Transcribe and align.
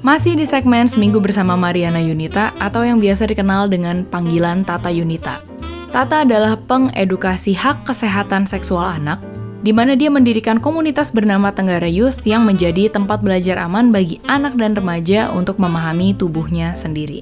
Masih 0.00 0.32
di 0.32 0.48
segmen 0.48 0.88
Seminggu 0.88 1.20
bersama 1.20 1.60
Mariana 1.60 2.00
Yunita 2.00 2.56
atau 2.56 2.80
yang 2.80 3.04
biasa 3.04 3.28
dikenal 3.28 3.68
dengan 3.68 4.08
panggilan 4.08 4.64
Tata 4.64 4.88
Yunita. 4.88 5.44
Tata 5.92 6.24
adalah 6.24 6.56
pengedukasi 6.56 7.52
hak 7.52 7.84
kesehatan 7.84 8.48
seksual 8.48 8.96
anak, 8.96 9.20
di 9.60 9.76
mana 9.76 9.92
dia 9.92 10.08
mendirikan 10.08 10.56
komunitas 10.56 11.12
bernama 11.12 11.52
Tenggara 11.52 11.84
Youth 11.84 12.24
yang 12.24 12.48
menjadi 12.48 12.88
tempat 12.88 13.20
belajar 13.20 13.60
aman 13.60 13.92
bagi 13.92 14.24
anak 14.24 14.56
dan 14.56 14.72
remaja 14.72 15.28
untuk 15.36 15.60
memahami 15.60 16.16
tubuhnya 16.16 16.72
sendiri. 16.72 17.20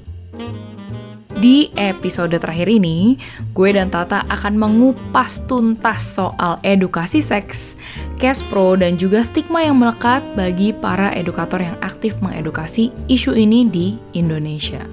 Di 1.39 1.71
episode 1.79 2.35
terakhir 2.35 2.67
ini, 2.67 3.15
gue 3.55 3.71
dan 3.71 3.87
Tata 3.87 4.27
akan 4.27 4.59
mengupas 4.59 5.39
tuntas 5.47 6.19
soal 6.19 6.59
edukasi 6.67 7.23
seks, 7.23 7.79
cash 8.19 8.43
pro, 8.51 8.75
dan 8.75 8.99
juga 8.99 9.23
stigma 9.23 9.63
yang 9.63 9.79
melekat 9.79 10.19
bagi 10.35 10.75
para 10.75 11.15
edukator 11.15 11.63
yang 11.63 11.79
aktif 11.79 12.19
mengedukasi 12.19 12.91
isu 13.07 13.39
ini 13.39 13.63
di 13.63 13.95
Indonesia. 14.11 14.83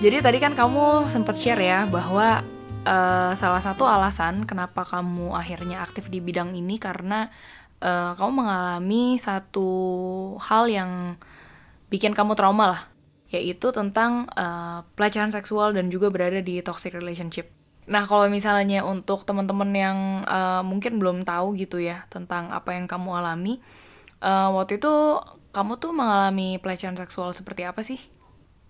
Jadi 0.00 0.16
tadi 0.24 0.40
kan 0.40 0.56
kamu 0.56 1.12
sempat 1.12 1.36
share 1.36 1.60
ya 1.60 1.84
bahwa 1.84 2.40
uh, 2.88 3.36
salah 3.36 3.60
satu 3.60 3.84
alasan 3.84 4.48
kenapa 4.48 4.80
kamu 4.88 5.36
akhirnya 5.36 5.84
aktif 5.84 6.08
di 6.08 6.24
bidang 6.24 6.56
ini 6.56 6.80
karena 6.80 7.28
uh, 7.84 8.16
kamu 8.16 8.32
mengalami 8.32 9.20
satu 9.20 9.68
hal 10.40 10.72
yang 10.72 11.20
bikin 11.92 12.16
kamu 12.16 12.32
trauma 12.32 12.64
lah 12.72 12.82
yaitu 13.28 13.68
tentang 13.70 14.24
uh, 14.32 14.84
pelecehan 14.96 15.28
seksual 15.28 15.76
dan 15.76 15.92
juga 15.92 16.08
berada 16.08 16.40
di 16.40 16.64
toxic 16.64 16.96
relationship. 16.96 17.52
Nah, 17.88 18.04
kalau 18.04 18.28
misalnya 18.28 18.84
untuk 18.84 19.24
teman-teman 19.24 19.70
yang 19.72 19.98
uh, 20.28 20.60
mungkin 20.60 21.00
belum 21.00 21.24
tahu 21.24 21.56
gitu 21.56 21.80
ya 21.80 22.04
tentang 22.12 22.52
apa 22.52 22.76
yang 22.76 22.84
kamu 22.84 23.16
alami, 23.16 23.60
uh, 24.20 24.52
waktu 24.52 24.76
itu 24.76 25.20
kamu 25.52 25.80
tuh 25.80 25.92
mengalami 25.96 26.60
pelecehan 26.60 26.96
seksual 26.96 27.32
seperti 27.32 27.64
apa 27.64 27.80
sih? 27.80 28.00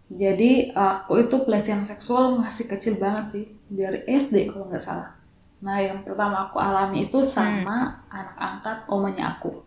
Jadi 0.09 0.73
aku 0.73 1.21
itu 1.21 1.37
pelecehan 1.45 1.85
seksual 1.85 2.41
masih 2.41 2.65
kecil 2.65 2.97
banget 2.97 3.25
sih 3.29 3.45
dari 3.69 4.07
SD 4.09 4.49
kalau 4.49 4.71
nggak 4.71 4.81
salah. 4.81 5.19
Nah, 5.59 5.83
yang 5.83 6.07
pertama 6.07 6.49
aku 6.49 6.63
alami 6.63 7.11
itu 7.11 7.19
sama 7.21 8.07
hmm. 8.07 8.15
anak 8.15 8.37
angkat 8.39 8.79
omanya 8.87 9.37
aku. 9.37 9.67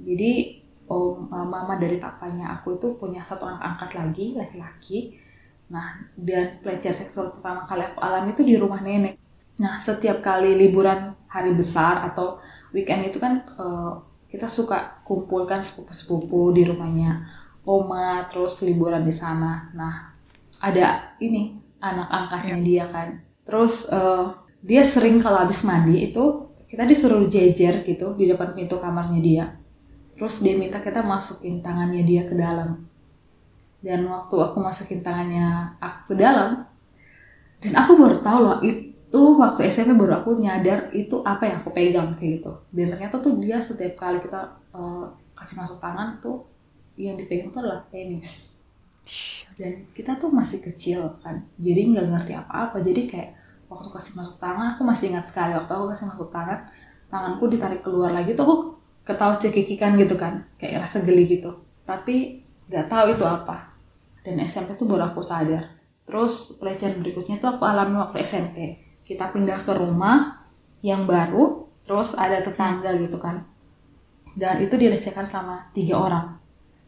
Jadi 0.00 0.59
om 0.90 1.30
eh, 1.30 1.46
mama 1.46 1.78
dari 1.78 2.02
papanya 2.02 2.58
aku 2.58 2.74
itu 2.76 2.98
punya 2.98 3.22
satu 3.22 3.46
anak 3.46 3.62
angkat 3.62 3.90
lagi 3.94 4.24
laki-laki. 4.34 4.98
Nah 5.70 6.02
dan 6.18 6.58
pelecehan 6.58 6.98
seksual 6.98 7.38
pertama 7.38 7.62
kali 7.62 7.86
aku 7.86 8.02
alami 8.02 8.34
itu 8.34 8.42
di 8.42 8.58
rumah 8.58 8.82
nenek. 8.82 9.14
Nah 9.62 9.78
setiap 9.78 10.18
kali 10.18 10.58
liburan 10.58 11.14
hari 11.30 11.54
besar 11.54 12.02
atau 12.10 12.42
weekend 12.74 13.06
itu 13.06 13.22
kan 13.22 13.46
uh, 13.54 14.02
kita 14.26 14.50
suka 14.50 15.02
kumpulkan 15.06 15.62
sepupu-sepupu 15.62 16.50
di 16.50 16.66
rumahnya. 16.66 17.22
Oma 17.62 18.26
terus 18.26 18.58
liburan 18.66 19.06
di 19.06 19.14
sana. 19.14 19.70
Nah 19.70 20.10
ada 20.58 21.14
ini 21.22 21.54
anak 21.78 22.10
angkatnya 22.10 22.58
ya. 22.58 22.66
dia 22.66 22.84
kan. 22.90 23.08
Terus 23.46 23.86
uh, 23.94 24.34
dia 24.58 24.82
sering 24.82 25.22
kalau 25.22 25.46
habis 25.46 25.62
mandi 25.62 26.10
itu 26.10 26.50
kita 26.66 26.82
disuruh 26.82 27.30
jejer 27.30 27.86
gitu 27.86 28.18
di 28.18 28.26
depan 28.26 28.54
pintu 28.54 28.78
kamarnya 28.78 29.20
dia 29.22 29.59
terus 30.20 30.44
dia 30.44 30.52
minta 30.52 30.76
kita 30.84 31.00
masukin 31.00 31.64
tangannya 31.64 32.04
dia 32.04 32.28
ke 32.28 32.36
dalam. 32.36 32.84
Dan 33.80 34.04
waktu 34.04 34.36
aku 34.36 34.60
masukin 34.60 35.00
tangannya 35.00 35.72
aku 35.80 36.12
ke 36.12 36.14
dalam 36.20 36.68
dan 37.64 37.72
aku 37.72 37.96
baru 37.96 38.20
tahu 38.20 38.38
loh 38.44 38.58
itu 38.60 39.22
waktu 39.40 39.72
SMP 39.72 39.96
baru 39.96 40.20
aku 40.20 40.36
nyadar 40.36 40.92
itu 40.92 41.24
apa 41.24 41.48
yang 41.48 41.64
aku 41.64 41.72
pegang 41.72 42.12
kayak 42.20 42.44
gitu. 42.44 42.52
Dan 42.68 42.92
ternyata 42.92 43.16
tuh 43.16 43.40
dia 43.40 43.56
setiap 43.56 43.96
kali 43.96 44.20
kita 44.20 44.60
uh, 44.76 45.08
kasih 45.32 45.56
masuk 45.56 45.80
tangan 45.80 46.20
tuh 46.20 46.44
yang 47.00 47.16
dipegang 47.16 47.48
tuh 47.48 47.64
adalah 47.64 47.80
penis. 47.88 48.60
Dan 49.56 49.88
kita 49.96 50.20
tuh 50.20 50.28
masih 50.28 50.60
kecil 50.60 51.16
kan 51.24 51.40
jadi 51.56 51.80
nggak 51.96 52.06
ngerti 52.12 52.32
apa-apa. 52.36 52.76
Jadi 52.84 53.08
kayak 53.08 53.40
waktu 53.72 53.88
kasih 53.88 54.20
masuk 54.20 54.36
tangan 54.36 54.76
aku 54.76 54.84
masih 54.84 55.16
ingat 55.16 55.24
sekali 55.24 55.56
waktu 55.56 55.72
aku 55.72 55.96
kasih 55.96 56.12
masuk 56.12 56.28
tangan 56.28 56.68
tanganku 57.08 57.48
ditarik 57.48 57.80
keluar 57.80 58.12
lagi 58.12 58.36
tuh 58.36 58.44
aku 58.44 58.56
ketawa 59.10 59.34
cekikikan 59.34 59.98
gitu 59.98 60.14
kan 60.14 60.46
kayak 60.54 60.86
rasa 60.86 61.02
geli 61.02 61.26
gitu. 61.26 61.50
Tapi 61.82 62.46
nggak 62.70 62.86
tahu 62.86 63.18
itu 63.18 63.26
apa. 63.26 63.74
Dan 64.22 64.38
SMP 64.46 64.78
tuh 64.78 64.86
baru 64.86 65.10
aku 65.10 65.18
sadar. 65.18 65.74
Terus 66.06 66.54
pelecehan 66.62 67.02
berikutnya 67.02 67.42
tuh 67.42 67.58
aku 67.58 67.66
alami 67.66 67.98
waktu 67.98 68.22
SMP 68.22 68.78
kita 69.02 69.34
pindah 69.34 69.66
ke 69.66 69.72
rumah 69.74 70.46
yang 70.86 71.02
baru 71.02 71.66
terus 71.82 72.14
ada 72.14 72.38
tetangga 72.38 72.94
gitu 73.02 73.18
kan. 73.18 73.42
Dan 74.38 74.62
itu 74.62 74.78
dilecehkan 74.78 75.26
sama 75.26 75.66
tiga 75.74 75.98
orang. 75.98 76.38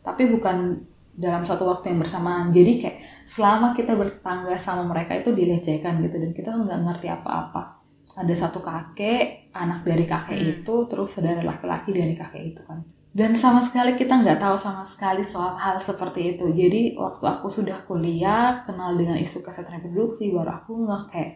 Tapi 0.06 0.30
bukan 0.30 0.78
dalam 1.18 1.42
satu 1.42 1.66
waktu 1.66 1.90
yang 1.90 1.98
bersamaan. 1.98 2.54
Jadi 2.54 2.72
kayak 2.78 2.98
selama 3.26 3.74
kita 3.74 3.98
bertetangga 3.98 4.54
sama 4.54 4.86
mereka 4.86 5.18
itu 5.18 5.34
dilecehkan 5.34 5.98
gitu. 6.06 6.22
Dan 6.22 6.30
kita 6.30 6.54
nggak 6.54 6.80
ngerti 6.86 7.10
apa-apa 7.10 7.81
ada 8.12 8.34
satu 8.36 8.60
kakek 8.60 9.52
anak 9.56 9.88
dari 9.88 10.04
kakek 10.04 10.38
hmm. 10.38 10.52
itu 10.60 10.74
terus 10.88 11.16
saudara 11.16 11.40
laki-laki 11.40 11.90
dari 11.96 12.12
kakek 12.12 12.42
itu 12.56 12.62
kan. 12.68 12.80
Dan 13.12 13.36
sama 13.36 13.60
sekali 13.60 13.92
kita 13.92 14.24
nggak 14.24 14.40
tahu 14.40 14.56
sama 14.56 14.80
sekali 14.88 15.20
soal 15.20 15.52
hal 15.60 15.76
seperti 15.76 16.36
itu. 16.36 16.48
Jadi 16.48 16.96
waktu 16.96 17.24
aku 17.28 17.52
sudah 17.52 17.84
kuliah 17.84 18.64
kenal 18.64 18.96
dengan 18.96 19.20
isu 19.20 19.44
kesehatan 19.44 19.84
reproduksi 19.84 20.32
baru 20.32 20.64
aku 20.64 20.88
nggak 20.88 21.02
kayak 21.12 21.32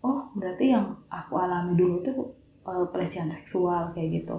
oh 0.00 0.32
berarti 0.32 0.72
yang 0.72 0.96
aku 1.12 1.36
alami 1.36 1.76
dulu 1.76 2.00
itu 2.00 2.12
uh, 2.64 2.88
pelecehan 2.88 3.28
seksual 3.28 3.92
kayak 3.92 4.24
gitu. 4.24 4.36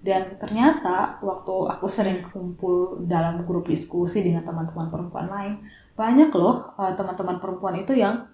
Dan 0.00 0.40
ternyata 0.40 1.20
waktu 1.20 1.54
aku 1.68 1.84
sering 1.88 2.24
kumpul 2.32 3.04
dalam 3.04 3.44
grup 3.44 3.68
diskusi 3.68 4.24
dengan 4.24 4.44
teman-teman 4.44 4.88
perempuan 4.88 5.28
lain 5.28 5.60
banyak 5.96 6.28
loh 6.32 6.76
uh, 6.76 6.92
teman-teman 6.92 7.40
perempuan 7.40 7.76
itu 7.76 7.96
yang 7.96 8.24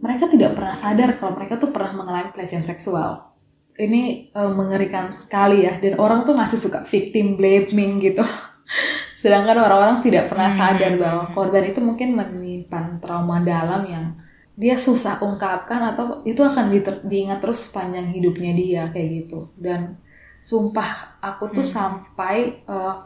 mereka 0.00 0.32
tidak 0.32 0.56
pernah 0.56 0.72
sadar 0.72 1.20
kalau 1.20 1.36
mereka 1.36 1.60
tuh 1.60 1.70
pernah 1.70 1.92
mengalami 1.92 2.32
pelecehan 2.32 2.64
seksual. 2.64 3.36
Ini 3.76 4.32
uh, 4.36 4.52
mengerikan 4.52 5.12
sekali 5.12 5.64
ya, 5.64 5.76
dan 5.80 5.96
orang 5.96 6.24
tuh 6.24 6.36
masih 6.36 6.56
suka 6.60 6.84
victim 6.84 7.36
blaming 7.36 8.00
gitu. 8.00 8.24
Sedangkan 9.20 9.60
orang-orang 9.60 10.00
tidak 10.00 10.32
pernah 10.32 10.48
hmm. 10.48 10.58
sadar 10.60 10.92
bahwa 10.96 11.24
korban 11.36 11.64
itu 11.68 11.80
mungkin 11.80 12.16
menyimpan 12.16 13.00
trauma 13.00 13.40
dalam 13.44 13.84
yang 13.88 14.06
dia 14.56 14.76
susah 14.76 15.20
ungkapkan 15.24 15.96
atau 15.96 16.20
itu 16.28 16.44
akan 16.44 16.68
diingat 17.08 17.40
terus 17.40 17.68
sepanjang 17.68 18.08
hidupnya 18.12 18.52
dia 18.52 18.82
kayak 18.92 19.24
gitu. 19.24 19.48
Dan 19.56 20.00
sumpah 20.40 21.20
aku 21.20 21.52
tuh 21.52 21.64
hmm. 21.64 21.72
sampai 21.76 22.64
uh, 22.68 23.04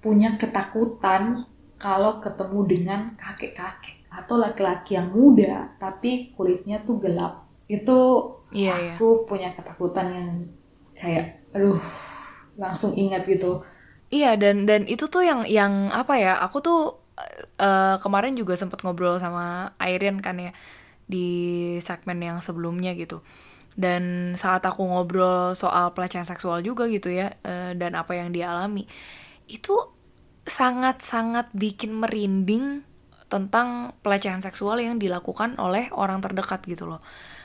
punya 0.00 0.36
ketakutan 0.36 1.44
kalau 1.80 2.20
ketemu 2.20 2.60
dengan 2.64 3.00
kakek-kakek 3.16 3.97
atau 4.08 4.40
laki-laki 4.40 4.96
yang 4.96 5.12
muda 5.12 5.76
tapi 5.76 6.32
kulitnya 6.32 6.80
tuh 6.82 6.98
gelap 7.00 7.44
itu 7.68 7.98
iya, 8.52 8.74
iya. 8.74 8.94
aku 8.96 9.08
iya. 9.22 9.24
punya 9.28 9.48
ketakutan 9.52 10.08
yang 10.08 10.30
kayak 10.96 11.44
aduh 11.52 11.78
langsung 12.56 12.96
ingat 12.96 13.28
gitu 13.28 13.60
iya 14.08 14.34
dan 14.34 14.64
dan 14.64 14.88
itu 14.88 15.06
tuh 15.06 15.22
yang 15.22 15.44
yang 15.44 15.92
apa 15.92 16.16
ya 16.16 16.40
aku 16.40 16.58
tuh 16.64 16.80
uh, 17.60 17.96
kemarin 18.00 18.34
juga 18.34 18.56
sempat 18.56 18.80
ngobrol 18.82 19.20
sama 19.20 19.76
Irene 19.78 20.24
kan 20.24 20.40
ya 20.40 20.52
di 21.08 21.28
segmen 21.80 22.20
yang 22.20 22.38
sebelumnya 22.40 22.92
gitu 22.96 23.20
dan 23.78 24.34
saat 24.34 24.66
aku 24.66 24.82
ngobrol 24.82 25.54
soal 25.54 25.94
pelecehan 25.94 26.26
seksual 26.26 26.64
juga 26.66 26.90
gitu 26.90 27.14
ya 27.14 27.36
uh, 27.46 27.72
dan 27.78 27.94
apa 27.94 28.16
yang 28.18 28.34
dialami 28.34 28.88
itu 29.46 29.76
sangat-sangat 30.48 31.52
bikin 31.52 31.94
merinding 31.94 32.87
tentang 33.28 33.92
pelecehan 34.00 34.40
seksual 34.40 34.80
yang 34.80 34.96
dilakukan 34.96 35.60
oleh 35.60 35.92
orang 35.92 36.24
terdekat 36.24 36.64
gitu 36.64 36.88
loh. 36.88 37.00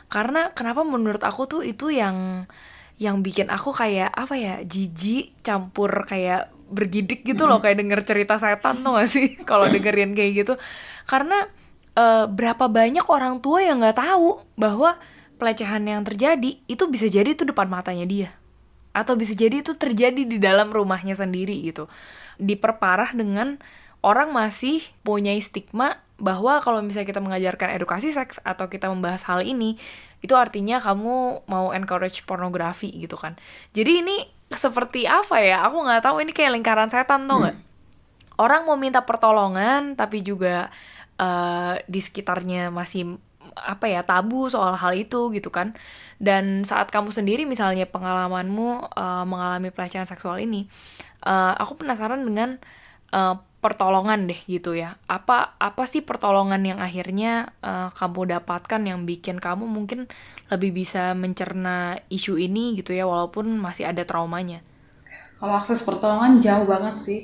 Karena 0.07 0.51
kenapa 0.55 0.87
menurut 0.87 1.21
aku 1.23 1.47
tuh 1.47 1.61
itu 1.63 1.91
yang 1.91 2.47
yang 3.01 3.19
bikin 3.25 3.49
aku 3.49 3.73
kayak 3.73 4.13
apa 4.13 4.37
ya 4.37 4.55
jijik 4.63 5.33
campur 5.43 5.91
kayak 6.05 6.53
bergidik 6.73 7.25
gitu 7.27 7.45
loh 7.45 7.61
kayak 7.61 7.81
denger 7.81 8.01
cerita 8.01 8.39
setan 8.39 8.81
tuh 8.81 8.95
gak 8.95 9.09
sih? 9.11 9.37
Kalau 9.49 9.67
dengerin 9.67 10.15
kayak 10.17 10.31
gitu. 10.45 10.53
Karena 11.05 11.45
uh, 11.99 12.25
berapa 12.25 12.65
banyak 12.71 13.05
orang 13.05 13.43
tua 13.43 13.61
yang 13.61 13.83
nggak 13.83 13.99
tahu 13.99 14.41
bahwa 14.57 14.97
pelecehan 15.37 15.83
yang 15.83 16.01
terjadi 16.07 16.61
itu 16.65 16.83
bisa 16.87 17.11
jadi 17.11 17.35
itu 17.35 17.43
depan 17.43 17.67
matanya 17.67 18.07
dia. 18.07 18.29
Atau 18.93 19.17
bisa 19.17 19.33
jadi 19.33 19.59
itu 19.59 19.73
terjadi 19.73 20.23
di 20.23 20.37
dalam 20.37 20.69
rumahnya 20.69 21.17
sendiri 21.17 21.57
gitu. 21.65 21.89
Diperparah 22.37 23.13
dengan 23.13 23.57
orang 24.03 24.35
masih 24.35 24.83
punya 25.01 25.31
stigma 25.39 26.03
bahwa 26.19 26.59
kalau 26.61 26.83
misalnya 26.83 27.09
kita 27.09 27.23
mengajarkan 27.23 27.73
edukasi 27.73 28.13
seks 28.13 28.37
atau 28.43 28.69
kita 28.69 28.91
membahas 28.91 29.25
hal 29.25 29.41
ini 29.41 29.79
itu 30.23 30.35
artinya 30.39 30.79
kamu 30.79 31.43
mau 31.47 31.75
encourage 31.75 32.23
pornografi 32.23 32.91
gitu 32.95 33.19
kan. 33.19 33.35
Jadi 33.75 33.91
ini 34.05 34.17
seperti 34.53 35.03
apa 35.03 35.41
ya? 35.43 35.65
Aku 35.67 35.83
nggak 35.83 36.03
tahu 36.03 36.23
ini 36.23 36.31
kayak 36.31 36.55
lingkaran 36.55 36.91
setan 36.91 37.25
tuh 37.27 37.43
nggak? 37.43 37.57
Hmm. 37.57 37.71
orang 38.33 38.65
mau 38.65 38.73
minta 38.73 39.05
pertolongan 39.05 39.93
tapi 39.93 40.25
juga 40.25 40.73
uh, 41.21 41.77
di 41.85 42.01
sekitarnya 42.01 42.73
masih 42.73 43.21
apa 43.53 43.85
ya 43.85 44.01
tabu 44.01 44.49
soal 44.49 44.73
hal 44.73 44.93
itu 44.97 45.29
gitu 45.35 45.51
kan. 45.51 45.75
Dan 46.17 46.63
saat 46.63 46.89
kamu 46.89 47.11
sendiri 47.11 47.43
misalnya 47.43 47.83
pengalamanmu 47.85 48.95
uh, 48.95 49.25
mengalami 49.27 49.69
pelecehan 49.69 50.07
seksual 50.07 50.39
ini 50.39 50.71
uh, 51.27 51.53
aku 51.59 51.83
penasaran 51.83 52.23
dengan 52.23 52.57
uh, 53.11 53.37
pertolongan 53.63 54.27
deh 54.27 54.37
gitu 54.43 54.75
ya. 54.75 54.99
Apa 55.07 55.55
apa 55.55 55.87
sih 55.87 56.03
pertolongan 56.03 56.59
yang 56.59 56.83
akhirnya 56.83 57.55
uh, 57.63 57.87
kamu 57.95 58.35
dapatkan 58.35 58.81
yang 58.83 59.07
bikin 59.07 59.39
kamu 59.39 59.63
mungkin 59.63 60.11
lebih 60.51 60.83
bisa 60.83 61.15
mencerna 61.15 61.95
isu 62.11 62.35
ini 62.35 62.75
gitu 62.75 62.91
ya 62.91 63.07
walaupun 63.07 63.55
masih 63.55 63.87
ada 63.87 64.03
traumanya. 64.03 64.59
Kalau 65.39 65.55
akses 65.55 65.81
pertolongan 65.87 66.43
jauh 66.43 66.67
banget 66.67 66.95
sih. 66.99 67.21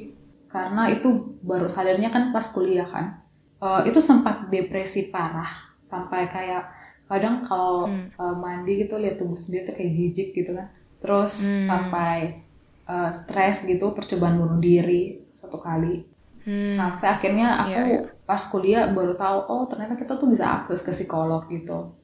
Karena 0.49 0.89
itu 0.89 1.37
baru 1.45 1.69
sadarnya 1.69 2.09
kan 2.09 2.31
pas 2.31 2.47
kuliah 2.49 2.87
kan. 2.87 3.21
Uh, 3.59 3.83
itu 3.83 3.99
sempat 3.99 4.47
depresi 4.47 5.11
parah 5.11 5.75
sampai 5.85 6.31
kayak 6.31 6.63
kadang 7.11 7.43
kalau 7.43 7.91
hmm. 7.91 8.15
uh, 8.15 8.33
mandi 8.39 8.87
gitu 8.87 8.95
lihat 8.95 9.19
tubuh 9.19 9.35
sendiri 9.35 9.67
tuh 9.67 9.75
kayak 9.75 9.91
jijik 9.91 10.31
gitu 10.31 10.55
kan. 10.55 10.71
Terus 11.03 11.43
hmm. 11.43 11.67
sampai 11.67 12.41
uh, 12.89 13.11
stres 13.13 13.67
gitu 13.67 13.93
percobaan 13.93 14.41
bunuh 14.41 14.57
diri 14.57 15.21
satu 15.35 15.61
kali 15.61 16.18
hmm. 16.45 16.69
sampai 16.69 17.07
akhirnya 17.07 17.65
aku 17.65 17.71
yeah, 17.71 17.85
yeah. 17.99 18.03
pas 18.27 18.41
kuliah 18.51 18.83
baru 18.91 19.15
tahu 19.15 19.39
oh 19.49 19.63
ternyata 19.67 19.97
kita 19.99 20.15
tuh 20.15 20.29
bisa 20.29 20.61
akses 20.61 20.83
ke 20.85 20.91
psikolog 20.93 21.47
gitu 21.51 21.95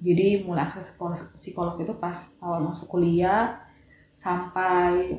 jadi 0.00 0.42
mulai 0.42 0.68
akses 0.68 0.96
psikolog 1.36 1.76
itu 1.78 1.92
pas 2.00 2.34
awal 2.40 2.64
masuk 2.64 2.96
kuliah 2.96 3.60
sampai 4.20 5.16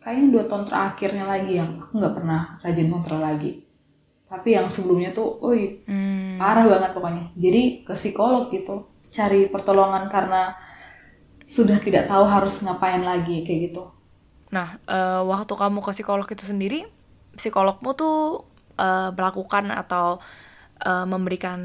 kayaknya 0.00 0.28
dua 0.34 0.44
tahun 0.48 0.64
terakhirnya 0.64 1.24
lagi 1.24 1.52
yang 1.56 1.80
aku 1.80 2.00
nggak 2.00 2.14
pernah 2.16 2.60
rajin 2.60 2.88
kontrol 2.88 3.20
lagi 3.20 3.72
tapi 4.32 4.56
yang 4.56 4.64
sebelumnya 4.64 5.12
tuh, 5.12 5.36
oi 5.44 5.84
hmm. 5.84 6.40
parah 6.40 6.64
banget 6.64 6.96
pokoknya. 6.96 7.24
Jadi 7.36 7.84
ke 7.84 7.92
psikolog 7.92 8.48
gitu, 8.48 8.88
cari 9.12 9.52
pertolongan 9.52 10.08
karena 10.08 10.56
sudah 11.44 11.76
tidak 11.76 12.08
tahu 12.08 12.24
harus 12.24 12.64
ngapain 12.64 13.04
lagi 13.04 13.44
kayak 13.44 13.68
gitu. 13.68 13.92
Nah, 14.48 14.80
uh, 14.88 15.20
waktu 15.28 15.52
kamu 15.52 15.84
ke 15.84 15.92
psikolog 15.92 16.24
itu 16.24 16.48
sendiri, 16.48 16.88
psikologmu 17.36 17.96
tuh 17.96 18.46
uh, 18.76 19.10
melakukan 19.12 19.72
atau 19.72 20.20
uh, 20.82 21.06
memberikan 21.06 21.60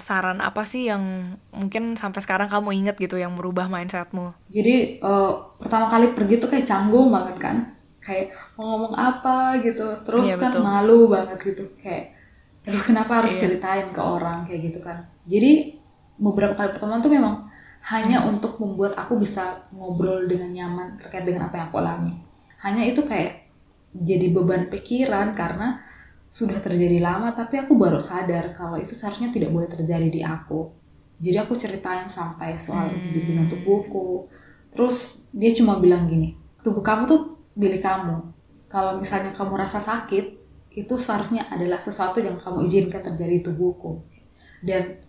saran 0.00 0.40
apa 0.40 0.64
sih 0.64 0.88
yang 0.88 1.36
mungkin 1.52 1.94
sampai 1.94 2.20
sekarang 2.24 2.48
kamu 2.48 2.72
inget 2.84 2.96
gitu 2.98 3.20
yang 3.20 3.36
merubah 3.36 3.68
mindsetmu? 3.68 4.34
Jadi 4.48 4.98
uh, 5.04 5.56
pertama 5.60 5.86
kali 5.92 6.16
pergi 6.16 6.34
tuh 6.40 6.48
kayak 6.50 6.66
canggung 6.66 7.12
banget 7.12 7.36
kan, 7.38 7.56
kayak 8.00 8.34
mau 8.56 8.76
ngomong 8.76 8.94
apa 8.96 9.60
gitu, 9.62 9.86
terus 10.02 10.26
iya, 10.26 10.36
kan 10.40 10.50
betul. 10.52 10.64
malu 10.64 11.00
banget 11.10 11.38
gitu, 11.52 11.64
kayak 11.80 12.16
aduh 12.62 12.82
kenapa 12.86 13.24
harus 13.24 13.34
iya. 13.34 13.40
ceritain 13.42 13.88
ke 13.90 14.00
orang 14.00 14.46
kayak 14.46 14.70
gitu 14.70 14.78
kan. 14.82 15.02
Jadi 15.26 15.82
beberapa 16.18 16.54
kali 16.54 16.78
pertemuan 16.78 17.02
tuh 17.02 17.10
memang 17.10 17.50
hanya 17.82 18.22
hmm. 18.22 18.38
untuk 18.38 18.62
membuat 18.62 18.94
aku 18.94 19.18
bisa 19.18 19.66
ngobrol 19.74 20.22
dengan 20.30 20.54
nyaman 20.54 20.94
terkait 20.94 21.26
dengan 21.26 21.50
apa 21.50 21.58
yang 21.58 21.66
aku 21.66 21.78
alami. 21.82 22.14
Hanya 22.62 22.86
itu 22.86 23.02
kayak 23.02 23.41
jadi 23.92 24.32
beban 24.32 24.72
pikiran 24.72 25.36
karena 25.36 25.84
sudah 26.32 26.56
terjadi 26.64 26.96
lama 27.04 27.36
tapi 27.36 27.60
aku 27.60 27.76
baru 27.76 28.00
sadar 28.00 28.56
kalau 28.56 28.80
itu 28.80 28.96
seharusnya 28.96 29.28
tidak 29.28 29.52
boleh 29.52 29.68
terjadi 29.68 30.08
di 30.08 30.20
aku. 30.24 30.72
Jadi 31.22 31.36
aku 31.38 31.54
ceritain 31.54 32.08
sampai 32.08 32.56
soal 32.58 32.90
hmm. 32.90 32.98
jijik 32.98 33.24
dengan 33.30 33.46
tubuhku. 33.46 34.26
Terus 34.72 35.28
dia 35.30 35.52
cuma 35.52 35.76
bilang 35.76 36.08
gini 36.08 36.34
tubuh 36.64 36.80
kamu 36.80 37.04
tuh 37.04 37.20
milik 37.52 37.84
kamu. 37.84 38.32
Kalau 38.72 38.96
misalnya 38.96 39.36
kamu 39.36 39.60
rasa 39.60 39.76
sakit 39.76 40.40
itu 40.72 40.94
seharusnya 40.96 41.52
adalah 41.52 41.76
sesuatu 41.76 42.16
yang 42.24 42.40
kamu 42.40 42.64
izinkan 42.64 43.04
terjadi 43.04 43.34
di 43.38 43.44
tubuhku. 43.44 44.00
Dan 44.64 45.04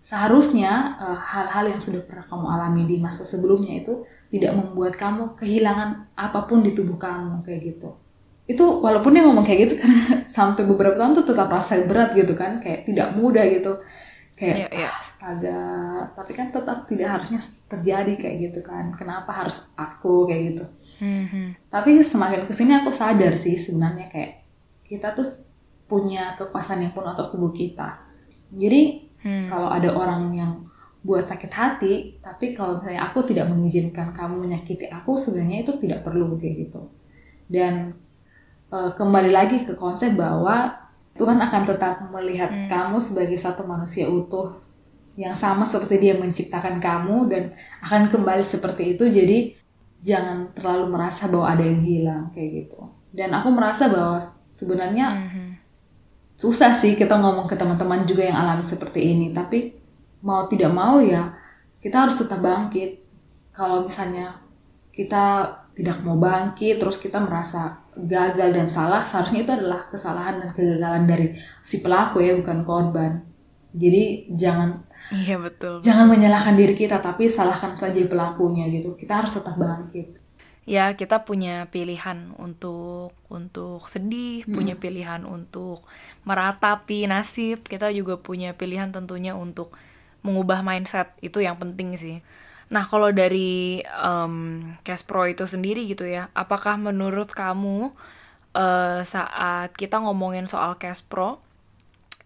seharusnya 0.00 0.96
eh, 0.96 1.18
hal-hal 1.20 1.76
yang 1.76 1.80
sudah 1.84 2.00
pernah 2.08 2.24
kamu 2.24 2.46
alami 2.48 2.82
di 2.88 2.96
masa 2.96 3.28
sebelumnya 3.28 3.84
itu 3.84 4.00
tidak 4.32 4.56
membuat 4.56 4.96
kamu 4.96 5.36
kehilangan 5.36 6.16
apa 6.16 6.48
pun 6.48 6.64
di 6.64 6.72
tubuh 6.72 6.96
kamu 6.96 7.44
kayak 7.44 7.60
gitu 7.76 8.03
itu 8.44 8.60
walaupun 8.60 9.16
dia 9.16 9.24
ngomong 9.24 9.44
kayak 9.44 9.60
gitu 9.68 9.74
kan 9.80 9.90
sampai 10.36 10.68
beberapa 10.68 11.00
tahun 11.00 11.16
tuh 11.16 11.26
tetap 11.32 11.48
rasa 11.48 11.80
berat 11.88 12.12
gitu 12.12 12.36
kan 12.36 12.60
kayak 12.60 12.84
tidak 12.84 13.16
mudah 13.16 13.44
gitu 13.48 13.80
kayak 14.34 14.68
yeah, 14.68 14.90
yeah. 14.90 14.92
astaga 14.98 15.62
tapi 16.12 16.34
kan 16.34 16.50
tetap 16.50 16.84
tidak 16.90 17.08
harusnya 17.08 17.40
terjadi 17.70 18.12
kayak 18.18 18.36
gitu 18.50 18.60
kan 18.66 18.90
kenapa 18.98 19.30
harus 19.30 19.70
aku 19.78 20.26
kayak 20.26 20.42
gitu 20.52 20.64
mm-hmm. 21.00 21.46
tapi 21.70 22.02
semakin 22.02 22.44
ke 22.44 22.52
sini 22.52 22.72
aku 22.82 22.90
sadar 22.90 23.32
sih 23.38 23.54
sebenarnya 23.54 24.10
kayak 24.10 24.44
kita 24.84 25.14
tuh 25.14 25.24
punya 25.86 26.34
kekuasaan 26.36 26.82
yang 26.82 26.92
penuh 26.92 27.14
atas 27.14 27.30
tubuh 27.30 27.54
kita 27.54 28.02
jadi 28.50 29.06
mm. 29.22 29.48
kalau 29.48 29.70
ada 29.70 29.88
orang 29.94 30.34
yang 30.34 30.52
buat 31.04 31.24
sakit 31.24 31.52
hati 31.54 31.94
tapi 32.18 32.52
kalau 32.58 32.82
misalnya 32.82 33.06
aku 33.06 33.22
tidak 33.24 33.46
mengizinkan 33.48 34.10
kamu 34.10 34.50
menyakiti 34.50 34.90
aku 34.90 35.14
sebenarnya 35.14 35.62
itu 35.62 35.72
tidak 35.78 36.02
perlu 36.02 36.34
kayak 36.36 36.68
gitu 36.68 36.90
dan 37.46 37.94
uh, 38.74 38.90
kembali 38.98 39.30
lagi 39.30 39.62
ke 39.62 39.78
konsep 39.78 40.18
bahwa 40.18 40.74
Tuhan 41.14 41.38
akan 41.38 41.62
tetap 41.62 42.02
melihat 42.10 42.50
hmm. 42.50 42.66
kamu 42.66 42.98
sebagai 42.98 43.38
satu 43.38 43.62
manusia 43.62 44.10
utuh 44.10 44.58
yang 45.14 45.38
sama 45.38 45.62
seperti 45.62 46.02
Dia 46.02 46.18
menciptakan 46.18 46.82
kamu 46.82 47.30
dan 47.30 47.54
akan 47.86 48.10
kembali 48.10 48.42
seperti 48.42 48.98
itu. 48.98 49.06
Jadi 49.06 49.54
jangan 50.02 50.50
terlalu 50.50 50.90
merasa 50.90 51.30
bahwa 51.30 51.46
ada 51.46 51.62
yang 51.62 51.86
hilang 51.86 52.34
kayak 52.34 52.66
gitu. 52.66 52.90
Dan 53.14 53.30
aku 53.30 53.54
merasa 53.54 53.86
bahwa 53.86 54.18
sebenarnya 54.50 55.06
hmm. 55.30 55.50
susah 56.34 56.74
sih 56.74 56.98
kita 56.98 57.14
ngomong 57.14 57.46
ke 57.46 57.54
teman-teman 57.54 58.02
juga 58.02 58.26
yang 58.26 58.42
alami 58.42 58.66
seperti 58.66 59.14
ini. 59.14 59.30
Tapi 59.30 59.70
mau 60.26 60.50
tidak 60.50 60.74
mau 60.74 60.98
ya 60.98 61.30
kita 61.78 62.10
harus 62.10 62.18
tetap 62.18 62.42
bangkit. 62.42 63.06
Kalau 63.54 63.86
misalnya 63.86 64.42
kita 64.90 65.46
tidak 65.78 66.02
mau 66.02 66.18
bangkit, 66.18 66.82
terus 66.82 66.98
kita 66.98 67.22
merasa 67.22 67.83
gagal 67.94 68.50
dan 68.50 68.66
salah 68.66 69.06
seharusnya 69.06 69.46
itu 69.46 69.52
adalah 69.54 69.86
kesalahan 69.86 70.42
dan 70.42 70.50
kegagalan 70.50 71.06
dari 71.06 71.26
si 71.62 71.80
pelaku 71.80 72.18
ya 72.20 72.34
bukan 72.34 72.66
korban. 72.66 73.12
Jadi 73.74 74.30
jangan 74.34 74.82
iya 75.10 75.36
betul 75.36 75.84
jangan 75.84 76.08
menyalahkan 76.08 76.56
diri 76.56 76.72
kita 76.72 77.02
tapi 77.02 77.26
salahkan 77.30 77.78
saja 77.78 77.98
pelakunya 78.06 78.66
gitu. 78.70 78.98
Kita 78.98 79.22
harus 79.22 79.34
tetap 79.34 79.54
bangkit. 79.54 80.22
Ya 80.64 80.96
kita 80.96 81.28
punya 81.28 81.68
pilihan 81.68 82.32
untuk 82.40 83.12
untuk 83.28 83.84
sedih 83.86 84.48
hmm. 84.48 84.54
punya 84.54 84.74
pilihan 84.80 85.22
untuk 85.28 85.84
meratapi 86.24 87.04
nasib 87.04 87.68
kita 87.68 87.92
juga 87.92 88.16
punya 88.16 88.56
pilihan 88.56 88.88
tentunya 88.90 89.36
untuk 89.36 89.76
mengubah 90.24 90.64
mindset. 90.64 91.12
Itu 91.20 91.44
yang 91.44 91.60
penting 91.60 91.94
sih 92.00 92.18
Nah, 92.74 92.90
kalau 92.90 93.14
dari 93.14 93.78
um, 94.02 94.66
Cash 94.82 95.06
Pro 95.06 95.30
itu 95.30 95.46
sendiri 95.46 95.86
gitu 95.86 96.10
ya, 96.10 96.26
apakah 96.34 96.74
menurut 96.74 97.30
kamu 97.30 97.94
uh, 98.58 99.00
saat 99.06 99.70
kita 99.78 100.02
ngomongin 100.02 100.50
soal 100.50 100.74
Cash 100.74 101.06
Pro 101.06 101.38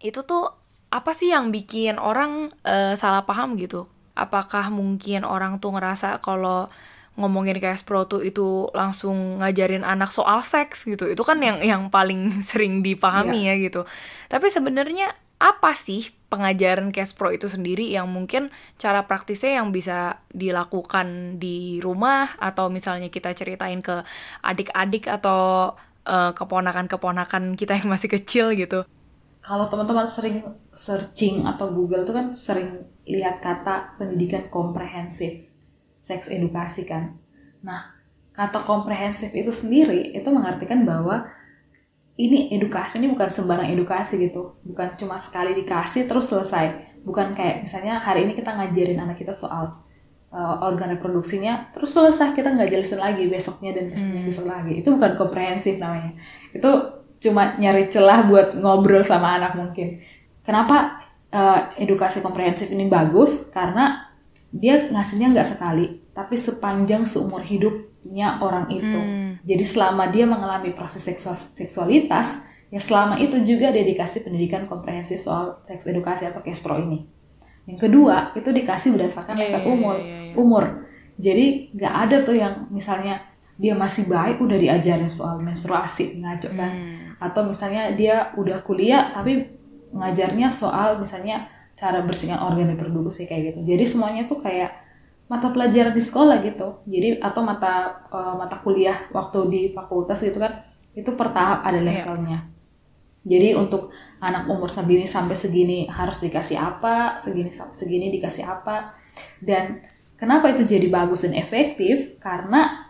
itu 0.01 0.25
tuh 0.25 0.49
apa 0.89 1.13
sih 1.13 1.37
yang 1.37 1.53
bikin 1.53 2.01
orang 2.01 2.49
uh, 2.65 2.97
salah 2.97 3.29
paham 3.29 3.61
gitu? 3.61 3.93
Apakah 4.17 4.73
mungkin 4.73 5.29
orang 5.29 5.61
tuh 5.61 5.77
ngerasa 5.77 6.25
kalau 6.25 6.65
ngomongin 7.21 7.61
Cash 7.61 7.85
Pro 7.85 8.09
tuh 8.09 8.25
itu 8.25 8.73
langsung 8.73 9.45
ngajarin 9.45 9.85
anak 9.85 10.09
soal 10.09 10.41
seks 10.41 10.89
gitu. 10.89 11.13
Itu 11.13 11.29
kan 11.29 11.45
yang 11.45 11.61
yang 11.61 11.93
paling 11.93 12.33
sering 12.49 12.81
dipahami 12.81 13.53
yeah. 13.53 13.61
ya 13.61 13.69
gitu. 13.69 13.85
Tapi 14.33 14.49
sebenarnya 14.49 15.13
apa 15.39 15.71
sih 15.75 16.11
pengajaran 16.29 16.93
cash 16.93 17.17
pro 17.17 17.33
itu 17.33 17.49
sendiri 17.49 17.89
yang 17.89 18.11
mungkin 18.11 18.53
cara 18.77 19.09
praktisnya 19.09 19.63
yang 19.63 19.73
bisa 19.73 20.21
dilakukan 20.35 21.41
di 21.41 21.81
rumah 21.81 22.37
atau 22.37 22.69
misalnya 22.69 23.09
kita 23.09 23.33
ceritain 23.33 23.81
ke 23.81 24.05
adik-adik 24.45 25.09
atau 25.09 25.73
uh, 26.05 26.33
keponakan-keponakan 26.37 27.57
kita 27.57 27.81
yang 27.81 27.89
masih 27.89 28.13
kecil 28.13 28.53
gitu. 28.53 28.85
Kalau 29.41 29.65
teman-teman 29.73 30.05
sering 30.05 30.45
searching 30.77 31.49
atau 31.49 31.73
Google 31.73 32.05
tuh 32.05 32.13
kan 32.13 32.27
sering 32.37 32.85
lihat 33.09 33.41
kata 33.41 33.97
pendidikan 33.97 34.53
komprehensif, 34.53 35.49
seks 35.97 36.29
edukasi 36.29 36.85
kan. 36.85 37.17
Nah, 37.65 37.97
kata 38.37 38.69
komprehensif 38.69 39.33
itu 39.33 39.49
sendiri 39.49 40.13
itu 40.13 40.29
mengartikan 40.29 40.85
bahwa 40.85 41.25
ini 42.19 42.51
edukasi 42.51 42.99
ini 42.99 43.15
bukan 43.15 43.31
sembarang 43.31 43.71
edukasi 43.71 44.19
gitu. 44.19 44.59
Bukan 44.67 44.99
cuma 44.99 45.15
sekali 45.15 45.55
dikasih 45.55 46.11
terus 46.11 46.27
selesai. 46.27 46.99
Bukan 47.07 47.33
kayak 47.39 47.63
misalnya 47.63 48.03
hari 48.03 48.27
ini 48.27 48.35
kita 48.35 48.59
ngajarin 48.59 48.99
anak 48.99 49.23
kita 49.23 49.31
soal 49.31 49.87
uh, 50.35 50.57
organ 50.67 50.99
reproduksinya 50.99 51.71
terus 51.71 51.95
selesai 51.95 52.35
kita 52.35 52.51
nggak 52.51 52.69
jelasin 52.75 52.99
lagi 52.99 53.31
besoknya 53.31 53.71
dan 53.79 53.95
besoknya 53.95 54.27
hmm. 54.27 54.31
besok 54.35 54.47
lagi. 54.51 54.73
Itu 54.83 54.89
bukan 54.99 55.15
komprehensif 55.15 55.79
namanya. 55.79 56.19
Itu 56.51 56.71
cuma 57.23 57.55
nyari 57.55 57.87
celah 57.87 58.27
buat 58.27 58.59
ngobrol 58.59 59.07
sama 59.07 59.39
anak 59.39 59.55
mungkin. 59.55 60.03
Kenapa 60.43 60.99
uh, 61.31 61.71
edukasi 61.79 62.19
komprehensif 62.19 62.67
ini 62.75 62.91
bagus? 62.91 63.47
Karena 63.55 64.11
dia 64.51 64.91
ngasihnya 64.91 65.39
nggak 65.39 65.49
sekali 65.55 66.03
tapi 66.11 66.35
sepanjang 66.35 67.07
seumur 67.07 67.47
hidupnya 68.09 68.41
orang 68.41 68.67
itu 68.73 69.01
hmm 69.01 69.29
jadi 69.49 69.65
selama 69.65 70.13
dia 70.13 70.29
mengalami 70.29 70.77
proses 70.77 71.01
seksual, 71.01 71.33
seksualitas, 71.33 72.43
ya 72.69 72.77
selama 72.83 73.17
itu 73.17 73.39
juga 73.49 73.73
dia 73.73 73.81
dikasih 73.81 74.27
pendidikan 74.27 74.69
komprehensif 74.69 75.25
soal 75.25 75.63
seks 75.65 75.89
edukasi 75.89 76.29
atau 76.29 76.45
kespro 76.45 76.77
ini. 76.77 77.09
Yang 77.65 77.89
kedua, 77.89 78.37
itu 78.37 78.53
dikasih 78.53 78.93
berdasarkan 78.93 79.41
yeah, 79.41 79.49
efek 79.49 79.63
yeah, 79.65 79.73
umur. 79.73 79.97
Yeah, 79.97 80.05
yeah, 80.05 80.21
yeah. 80.21 80.37
Umur. 80.37 80.65
Jadi 81.19 81.47
nggak 81.75 81.95
ada 81.97 82.17
tuh 82.29 82.37
yang 82.37 82.55
misalnya 82.69 83.25
dia 83.59 83.75
masih 83.75 84.07
baik 84.07 84.39
udah 84.39 84.55
diajarin 84.55 85.11
soal 85.11 85.43
menstruasi 85.43 86.23
ngaco 86.23 86.55
kan 86.55 86.71
hmm. 86.71 87.19
atau 87.19 87.43
misalnya 87.43 87.91
dia 87.91 88.31
udah 88.39 88.63
kuliah 88.63 89.11
tapi 89.11 89.51
ngajarnya 89.91 90.47
soal 90.47 91.03
misalnya 91.03 91.51
cara 91.75 92.07
bersihkan 92.07 92.39
organ 92.39 92.71
reproduksi 92.71 93.27
kayak 93.27 93.51
gitu 93.51 93.67
jadi 93.67 93.83
semuanya 93.83 94.31
tuh 94.31 94.39
kayak 94.39 94.71
mata 95.29 95.53
pelajaran 95.53 95.93
di 95.93 96.03
sekolah 96.03 96.41
gitu. 96.41 96.83
Jadi 96.89 97.21
atau 97.21 97.45
mata 97.45 98.05
uh, 98.09 98.35
mata 98.41 98.57
kuliah 98.65 99.07
waktu 99.13 99.39
di 99.53 99.63
fakultas 99.71 100.25
gitu 100.25 100.41
kan 100.41 100.65
itu 100.97 101.13
per 101.15 101.31
tahap 101.31 101.63
ada 101.63 101.79
iya. 101.79 102.03
levelnya. 102.03 102.39
Jadi 103.29 103.53
untuk 103.53 103.93
anak 104.25 104.49
umur 104.49 104.73
segini 104.73 105.05
sampai 105.05 105.37
segini 105.37 105.85
harus 105.87 106.19
dikasih 106.25 106.57
apa 106.57 107.21
segini 107.21 107.53
sampai 107.53 107.77
segini 107.77 108.09
dikasih 108.09 108.49
apa. 108.49 108.97
Dan 109.39 109.85
kenapa 110.17 110.49
itu 110.49 110.65
jadi 110.65 110.89
bagus 110.89 111.29
dan 111.29 111.37
efektif? 111.37 112.17
Karena 112.19 112.89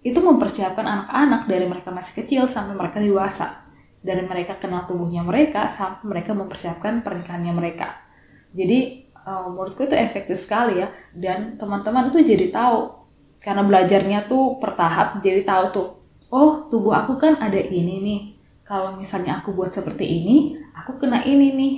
itu 0.00 0.16
mempersiapkan 0.16 0.84
anak-anak 0.84 1.48
dari 1.48 1.68
mereka 1.68 1.92
masih 1.92 2.24
kecil 2.24 2.48
sampai 2.48 2.72
mereka 2.72 3.04
dewasa. 3.04 3.68
Dari 4.04 4.24
mereka 4.24 4.56
kenal 4.60 4.84
tubuhnya 4.88 5.24
mereka 5.24 5.68
sampai 5.68 6.04
mereka 6.08 6.32
mempersiapkan 6.32 7.04
pernikahannya 7.04 7.52
mereka. 7.52 8.00
Jadi 8.52 9.03
uh, 9.24 9.48
menurutku 9.50 9.88
itu 9.88 9.96
efektif 9.96 10.36
sekali 10.38 10.80
ya. 10.84 10.88
Dan 11.10 11.56
teman-teman 11.56 12.12
itu 12.12 12.22
jadi 12.22 12.52
tahu 12.52 13.04
karena 13.40 13.60
belajarnya 13.60 14.24
tuh 14.24 14.56
bertahap 14.56 15.20
jadi 15.20 15.44
tahu 15.44 15.64
tuh 15.68 15.88
oh 16.32 16.64
tubuh 16.72 16.96
aku 16.96 17.16
kan 17.20 17.40
ada 17.40 17.58
ini 17.58 18.00
nih. 18.00 18.20
Kalau 18.64 18.96
misalnya 18.96 19.44
aku 19.44 19.52
buat 19.52 19.72
seperti 19.72 20.04
ini 20.08 20.56
aku 20.76 21.00
kena 21.00 21.24
ini 21.24 21.52
nih. 21.52 21.74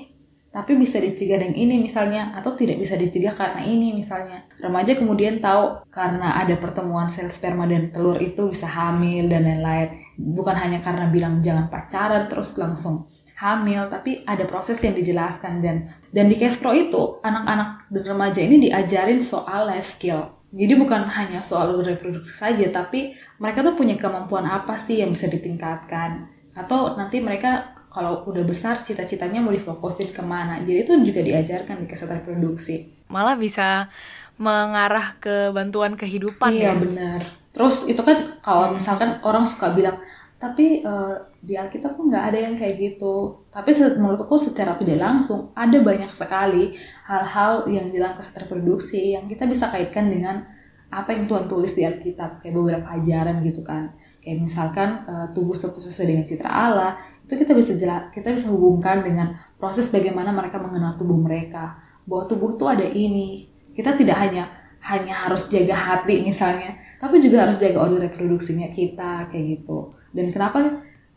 Tapi 0.56 0.72
bisa 0.72 0.96
dicegah 0.96 1.36
dengan 1.36 1.52
ini 1.52 1.76
misalnya 1.84 2.32
atau 2.32 2.56
tidak 2.56 2.80
bisa 2.80 2.96
dicegah 2.96 3.36
karena 3.36 3.60
ini 3.60 3.92
misalnya. 3.92 4.48
Remaja 4.56 4.96
kemudian 4.96 5.36
tahu 5.36 5.84
karena 5.92 6.40
ada 6.40 6.56
pertemuan 6.56 7.12
sel 7.12 7.28
sperma 7.28 7.68
dan 7.68 7.92
telur 7.92 8.16
itu 8.16 8.48
bisa 8.48 8.64
hamil 8.64 9.28
dan 9.28 9.44
lain-lain. 9.44 10.16
Bukan 10.16 10.56
hanya 10.56 10.80
karena 10.80 11.12
bilang 11.12 11.44
jangan 11.44 11.68
pacaran 11.68 12.24
terus 12.24 12.56
langsung 12.56 13.04
hamil 13.36 13.92
tapi 13.92 14.24
ada 14.24 14.48
proses 14.48 14.80
yang 14.80 14.96
dijelaskan. 14.96 15.60
Dan 15.60 15.76
dan 16.10 16.26
di 16.32 16.36
case 16.40 16.56
pro 16.60 16.72
itu 16.72 17.20
anak-anak 17.20 17.92
dan 17.92 18.02
remaja 18.04 18.40
ini 18.40 18.68
diajarin 18.68 19.20
soal 19.20 19.68
life 19.68 19.84
skill. 19.84 20.32
Jadi 20.56 20.72
bukan 20.78 21.04
hanya 21.12 21.42
soal 21.42 21.76
reproduksi 21.84 22.32
saja 22.32 22.64
tapi 22.72 23.12
mereka 23.36 23.60
tuh 23.60 23.76
punya 23.76 24.00
kemampuan 24.00 24.48
apa 24.48 24.80
sih 24.80 25.04
yang 25.04 25.12
bisa 25.12 25.28
ditingkatkan? 25.28 26.32
Atau 26.56 26.96
nanti 26.96 27.20
mereka 27.20 27.76
kalau 27.92 28.24
udah 28.28 28.44
besar 28.44 28.80
cita-citanya 28.80 29.40
mau 29.44 29.52
difokusin 29.52 30.12
ke 30.12 30.20
mana? 30.24 30.60
Jadi 30.64 30.84
itu 30.84 30.92
juga 31.00 31.20
diajarkan 31.20 31.84
di 31.84 31.86
kesehatan 31.88 32.24
reproduksi. 32.24 33.04
Malah 33.12 33.36
bisa 33.36 33.88
mengarah 34.36 35.16
ke 35.16 35.48
bantuan 35.52 35.96
kehidupan 35.96 36.52
iya 36.52 36.72
ya? 36.72 36.80
benar. 36.80 37.20
Terus 37.56 37.88
itu 37.88 38.00
kan 38.04 38.36
kalau 38.44 38.76
misalkan 38.76 39.16
orang 39.24 39.48
suka 39.48 39.72
bilang 39.72 39.96
tapi 40.36 40.84
uh, 40.84 41.16
di 41.40 41.56
Alkitab 41.56 41.96
pun 41.96 42.12
nggak 42.12 42.24
ada 42.32 42.38
yang 42.44 42.54
kayak 42.60 42.76
gitu. 42.76 43.40
Tapi 43.48 43.72
menurutku 43.96 44.36
secara 44.36 44.76
tidak 44.76 45.00
langsung 45.00 45.48
ada 45.56 45.80
banyak 45.80 46.12
sekali 46.12 46.76
hal-hal 47.08 47.64
yang 47.72 47.88
bilang 47.88 48.12
kesehatan 48.20 48.44
reproduksi 48.44 49.16
yang 49.16 49.24
kita 49.24 49.48
bisa 49.48 49.72
kaitkan 49.72 50.12
dengan 50.12 50.44
apa 50.92 51.16
yang 51.16 51.24
Tuhan 51.24 51.48
tulis 51.48 51.72
di 51.72 51.88
Alkitab. 51.88 52.44
Kayak 52.44 52.52
beberapa 52.52 52.86
ajaran 53.00 53.40
gitu 53.48 53.64
kan. 53.64 53.96
Kayak 54.20 54.44
misalkan 54.44 55.08
uh, 55.08 55.26
tubuh 55.32 55.56
sesuai 55.56 56.04
dengan 56.04 56.24
citra 56.28 56.50
Allah 56.52 57.00
itu 57.24 57.34
kita 57.34 57.58
bisa 57.58 57.74
jelas 57.74 58.12
kita 58.14 58.30
bisa 58.30 58.46
hubungkan 58.52 59.02
dengan 59.02 59.34
proses 59.58 59.88
bagaimana 59.88 60.36
mereka 60.36 60.60
mengenal 60.60 61.00
tubuh 61.00 61.16
mereka. 61.16 61.80
Bahwa 62.04 62.28
tubuh 62.28 62.60
tuh 62.60 62.68
ada 62.68 62.84
ini. 62.84 63.48
Kita 63.72 63.96
tidak 63.96 64.20
hanya 64.20 64.52
hanya 64.84 65.26
harus 65.26 65.50
jaga 65.50 65.74
hati 65.74 66.22
misalnya 66.22 66.78
tapi 66.96 67.20
juga 67.20 67.44
harus 67.44 67.58
jaga 67.60 67.82
organ 67.82 68.06
reproduksinya 68.08 68.70
kita 68.70 69.28
kayak 69.28 69.60
gitu 69.60 69.92
dan 70.12 70.26
kenapa 70.30 70.58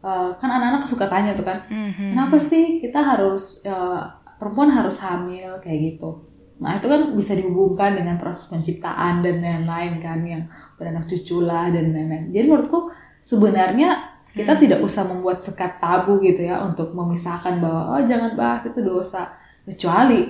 uh, 0.02 0.32
kan 0.38 0.50
anak-anak 0.50 0.88
suka 0.88 1.06
tanya 1.06 1.36
tuh 1.36 1.46
kan 1.46 1.66
mm-hmm. 1.68 2.16
kenapa 2.16 2.38
sih 2.40 2.80
kita 2.82 3.02
harus 3.02 3.62
uh, 3.68 4.06
perempuan 4.40 4.72
harus 4.72 5.02
hamil 5.04 5.60
kayak 5.62 5.96
gitu 5.96 6.26
nah 6.60 6.76
itu 6.76 6.92
kan 6.92 7.16
bisa 7.16 7.36
dihubungkan 7.36 7.96
dengan 7.96 8.20
proses 8.20 8.52
penciptaan 8.52 9.24
dan 9.24 9.40
lain-lain 9.40 10.02
kan 10.04 10.20
yang 10.28 10.44
beranak 10.76 11.08
cucu 11.08 11.44
lah 11.44 11.72
dan 11.72 11.96
lain-lain 11.96 12.32
jadi 12.36 12.46
menurutku 12.48 12.92
sebenarnya 13.24 14.20
kita 14.34 14.54
hmm. 14.56 14.62
tidak 14.62 14.80
usah 14.86 15.04
membuat 15.10 15.42
sekat 15.42 15.82
tabu 15.82 16.22
gitu 16.22 16.46
ya 16.46 16.62
untuk 16.62 16.94
memisahkan 16.94 17.58
bahwa 17.58 17.98
oh 17.98 18.02
jangan 18.06 18.38
bahas 18.38 18.70
itu 18.70 18.80
dosa. 18.86 19.34
Kecuali 19.66 20.30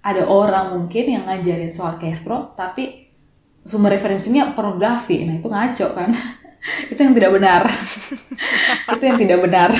ada 0.00 0.24
orang 0.26 0.78
mungkin 0.78 1.04
yang 1.18 1.24
ngajarin 1.26 1.70
soal 1.70 1.98
pro 1.98 2.54
tapi 2.54 3.10
sumber 3.66 3.98
referensinya 3.98 4.54
pornografi. 4.54 5.26
Nah, 5.26 5.36
itu 5.42 5.48
ngaco 5.50 5.86
kan. 5.92 6.10
itu 6.92 7.00
yang 7.00 7.14
tidak 7.16 7.32
benar. 7.32 7.62
itu 8.96 9.04
yang 9.04 9.18
tidak 9.18 9.38
benar. 9.40 9.70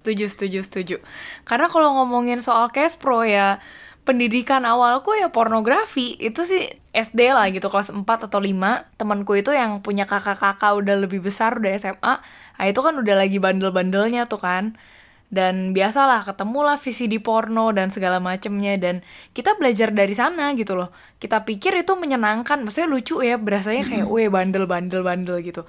setuju, 0.00 0.24
setuju, 0.32 0.58
setuju. 0.64 0.96
Karena 1.44 1.68
kalau 1.68 2.00
ngomongin 2.00 2.40
soal 2.40 2.72
pro 2.96 3.24
ya 3.24 3.60
pendidikan 4.08 4.64
awalku 4.64 5.12
ya 5.12 5.28
pornografi. 5.28 6.16
Itu 6.16 6.48
sih 6.48 6.64
SD 6.96 7.36
lah 7.36 7.52
gitu 7.52 7.68
kelas 7.68 7.92
4 7.92 8.08
atau 8.08 8.40
5 8.40 8.96
temanku 8.96 9.36
itu 9.36 9.52
yang 9.52 9.84
punya 9.84 10.08
kakak-kakak 10.08 10.72
udah 10.80 10.96
lebih 11.04 11.20
besar 11.20 11.60
udah 11.60 11.76
SMA 11.76 12.14
nah 12.58 12.66
itu 12.66 12.80
kan 12.82 12.98
udah 12.98 13.14
lagi 13.14 13.36
bandel-bandelnya 13.36 14.24
tuh 14.24 14.40
kan. 14.40 14.80
Dan 15.28 15.76
biasalah 15.76 16.24
ketemu 16.24 16.64
lah 16.64 16.80
VCD 16.80 17.20
porno 17.20 17.68
dan 17.76 17.92
segala 17.92 18.16
macemnya. 18.16 18.80
Dan 18.80 19.04
kita 19.36 19.60
belajar 19.60 19.92
dari 19.92 20.16
sana 20.16 20.56
gitu 20.56 20.72
loh. 20.72 20.88
Kita 21.20 21.44
pikir 21.44 21.76
itu 21.76 21.92
menyenangkan. 22.00 22.64
Maksudnya 22.64 22.88
lucu 22.88 23.20
ya 23.20 23.36
berasanya 23.36 23.84
kayak 23.84 24.08
weh 24.08 24.32
bandel-bandel-bandel 24.32 25.44
gitu 25.44 25.68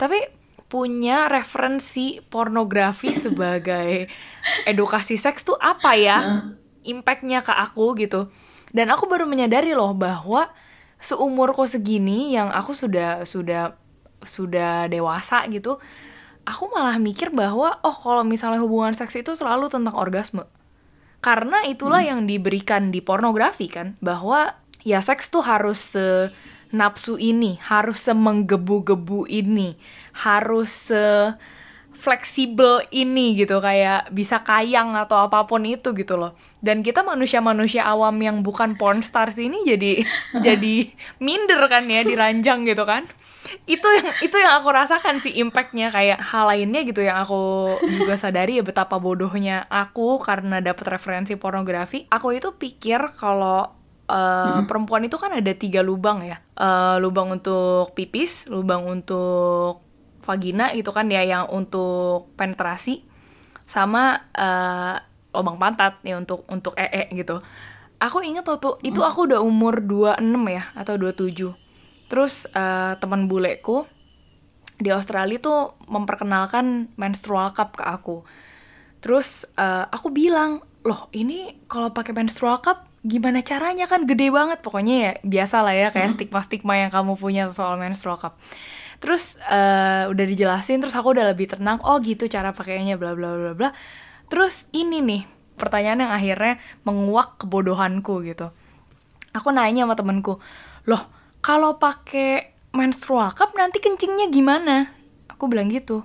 tapi 0.00 0.24
punya 0.72 1.28
referensi 1.28 2.24
pornografi 2.32 3.12
sebagai 3.28 4.08
edukasi 4.64 5.20
seks 5.20 5.44
tuh 5.44 5.60
apa 5.60 5.92
ya? 6.00 6.48
Impactnya 6.80 7.44
ke 7.44 7.52
aku 7.52 7.92
gitu. 8.00 8.32
Dan 8.72 8.88
aku 8.88 9.04
baru 9.04 9.28
menyadari 9.28 9.76
loh 9.76 9.92
bahwa 9.92 10.48
seumurku 10.96 11.68
segini 11.68 12.32
yang 12.32 12.48
aku 12.48 12.72
sudah 12.72 13.28
sudah 13.28 13.76
sudah 14.24 14.84
dewasa 14.88 15.48
gitu 15.48 15.80
aku 16.44 16.68
malah 16.72 16.96
mikir 17.00 17.32
bahwa 17.32 17.78
oh 17.84 17.96
kalau 17.96 18.24
misalnya 18.24 18.60
hubungan 18.60 18.92
seks 18.92 19.16
itu 19.16 19.36
selalu 19.36 19.68
tentang 19.68 19.94
orgasme. 19.94 20.44
Karena 21.20 21.62
itulah 21.68 22.00
hmm. 22.00 22.10
yang 22.10 22.20
diberikan 22.24 22.88
di 22.88 23.04
pornografi 23.04 23.68
kan 23.68 24.00
bahwa 24.00 24.56
ya 24.80 25.04
seks 25.04 25.28
tuh 25.28 25.44
harus 25.44 25.78
se 25.96 26.32
nafsu 26.70 27.18
ini 27.18 27.58
harus 27.62 28.06
semenggebu-gebu 28.06 29.26
ini 29.26 29.74
harus 30.14 30.90
se 30.90 31.34
fleksibel 32.00 32.80
ini 32.88 33.36
gitu 33.36 33.60
kayak 33.60 34.08
bisa 34.08 34.40
kayang 34.40 34.96
atau 34.96 35.28
apa 35.28 35.44
pun 35.44 35.60
itu 35.68 35.92
gitu 35.92 36.16
loh. 36.16 36.32
Dan 36.64 36.80
kita 36.80 37.04
manusia-manusia 37.04 37.84
awam 37.84 38.16
yang 38.24 38.40
bukan 38.40 38.80
porn 38.80 39.04
stars 39.04 39.36
ini 39.36 39.60
jadi 39.68 40.00
jadi 40.46 40.88
minder 41.20 41.60
kan 41.68 41.84
ya 41.84 42.00
diranjang 42.00 42.64
gitu 42.64 42.88
kan. 42.88 43.04
Itu 43.68 43.84
yang 43.84 44.08
itu 44.24 44.36
yang 44.40 44.64
aku 44.64 44.72
rasakan 44.72 45.20
sih 45.20 45.36
impactnya 45.44 45.92
kayak 45.92 46.24
hal 46.24 46.48
lainnya 46.48 46.80
gitu 46.88 47.04
yang 47.04 47.20
aku 47.20 47.76
juga 47.84 48.16
sadari 48.16 48.56
ya 48.56 48.64
betapa 48.64 48.96
bodohnya 48.96 49.68
aku 49.68 50.16
karena 50.24 50.64
dapat 50.64 50.96
referensi 50.96 51.36
pornografi. 51.36 52.08
Aku 52.08 52.32
itu 52.32 52.56
pikir 52.56 53.12
kalau 53.20 53.79
Uh, 54.10 54.66
perempuan 54.66 55.06
itu 55.06 55.14
kan 55.14 55.30
ada 55.30 55.54
tiga 55.54 55.86
lubang 55.86 56.26
ya 56.26 56.42
uh, 56.58 56.98
lubang 56.98 57.30
untuk 57.30 57.94
pipis 57.94 58.50
lubang 58.50 58.82
untuk 58.82 59.86
vagina 60.26 60.74
gitu 60.74 60.90
kan 60.90 61.06
ya 61.06 61.22
yang 61.22 61.46
untuk 61.46 62.34
penetrasi 62.34 63.06
sama 63.70 64.18
uh, 64.34 64.98
lubang 65.30 65.62
pantat 65.62 66.02
ya 66.02 66.18
untuk 66.18 66.42
untuk 66.50 66.74
ee 66.74 67.06
gitu. 67.14 67.38
Aku 68.02 68.18
inget 68.24 68.42
waktu 68.42 68.82
itu 68.82 68.98
aku 69.04 69.30
udah 69.30 69.38
umur 69.44 69.78
26 69.78 70.26
ya 70.50 70.64
atau 70.74 70.98
27. 70.98 71.54
Terus 72.10 72.50
uh, 72.50 72.98
teman 72.98 73.30
buleku 73.30 73.86
di 74.80 74.90
Australia 74.90 75.38
tuh 75.38 75.78
memperkenalkan 75.86 76.90
menstrual 76.98 77.54
cup 77.54 77.78
ke 77.78 77.84
aku. 77.86 78.26
Terus 78.98 79.46
uh, 79.54 79.86
aku 79.86 80.10
bilang, 80.10 80.64
"Loh, 80.82 81.06
ini 81.14 81.62
kalau 81.70 81.94
pakai 81.94 82.16
menstrual 82.16 82.58
cup 82.64 82.89
gimana 83.00 83.40
caranya 83.40 83.88
kan 83.88 84.04
gede 84.04 84.28
banget 84.28 84.60
pokoknya 84.60 84.94
ya 85.00 85.12
biasa 85.24 85.64
lah 85.64 85.72
ya 85.72 85.88
kayak 85.88 86.20
stigma-stigma 86.20 86.76
yang 86.76 86.92
kamu 86.92 87.16
punya 87.16 87.48
soal 87.48 87.80
menstrual 87.80 88.20
cup. 88.20 88.36
Terus 89.00 89.40
uh, 89.48 90.12
udah 90.12 90.24
dijelasin 90.28 90.84
terus 90.84 90.92
aku 90.92 91.16
udah 91.16 91.32
lebih 91.32 91.48
tenang 91.48 91.80
oh 91.80 91.96
gitu 92.04 92.28
cara 92.28 92.52
pakainya 92.52 93.00
bla 93.00 93.16
bla 93.16 93.32
bla 93.32 93.52
bla. 93.56 93.70
Terus 94.28 94.68
ini 94.76 95.00
nih 95.00 95.22
pertanyaan 95.56 96.04
yang 96.04 96.12
akhirnya 96.12 96.54
menguak 96.84 97.40
kebodohanku 97.40 98.20
gitu. 98.28 98.52
Aku 99.32 99.48
nanya 99.48 99.88
sama 99.88 99.96
temenku 99.96 100.36
loh 100.84 101.02
kalau 101.40 101.80
pakai 101.80 102.52
menstrual 102.76 103.32
cup 103.32 103.56
nanti 103.56 103.80
kencingnya 103.80 104.28
gimana? 104.28 104.92
Aku 105.32 105.48
bilang 105.48 105.72
gitu. 105.72 106.04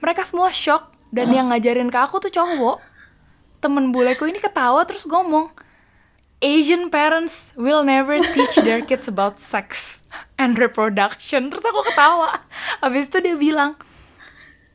Mereka 0.00 0.24
semua 0.24 0.48
shock 0.56 0.88
dan 1.12 1.28
yang 1.28 1.52
ngajarin 1.52 1.92
ke 1.92 1.98
aku 2.00 2.16
tuh 2.24 2.32
cowok. 2.32 2.80
Temen 3.60 3.92
buleku 3.92 4.24
ini 4.24 4.40
ketawa 4.40 4.88
terus 4.88 5.04
ngomong 5.04 5.52
Asian 6.40 6.88
parents 6.88 7.52
will 7.52 7.84
never 7.84 8.16
teach 8.16 8.56
their 8.64 8.80
kids 8.88 9.04
about 9.04 9.36
sex 9.36 10.00
and 10.40 10.56
reproduction. 10.56 11.52
Terus 11.52 11.64
aku 11.68 11.84
ketawa. 11.92 12.40
Habis 12.80 13.12
itu 13.12 13.20
dia 13.20 13.36
bilang, 13.36 13.76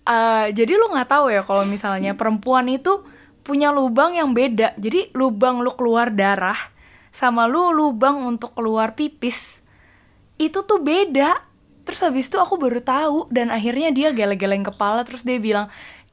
uh, 0.05 0.45
jadi 0.53 0.77
lu 0.77 0.93
nggak 0.93 1.09
tahu 1.09 1.33
ya 1.33 1.41
kalau 1.41 1.65
misalnya 1.65 2.13
perempuan 2.13 2.69
itu 2.69 3.01
punya 3.41 3.73
lubang 3.73 4.13
yang 4.13 4.37
beda. 4.37 4.77
Jadi 4.77 5.09
lubang 5.17 5.65
lu 5.65 5.73
keluar 5.73 6.13
darah 6.13 6.57
sama 7.09 7.49
lu 7.49 7.73
lubang 7.73 8.21
untuk 8.29 8.53
keluar 8.53 8.93
pipis 8.93 9.65
itu 10.37 10.61
tuh 10.61 10.77
beda. 10.81 11.41
Terus 11.85 12.01
habis 12.01 12.29
itu 12.29 12.37
aku 12.37 12.57
baru 12.57 12.81
tahu 12.81 13.29
dan 13.33 13.53
akhirnya 13.53 13.93
dia 13.93 14.09
geleng-geleng 14.13 14.65
kepala 14.65 15.05
terus 15.05 15.21
dia 15.21 15.37
bilang, 15.37 15.69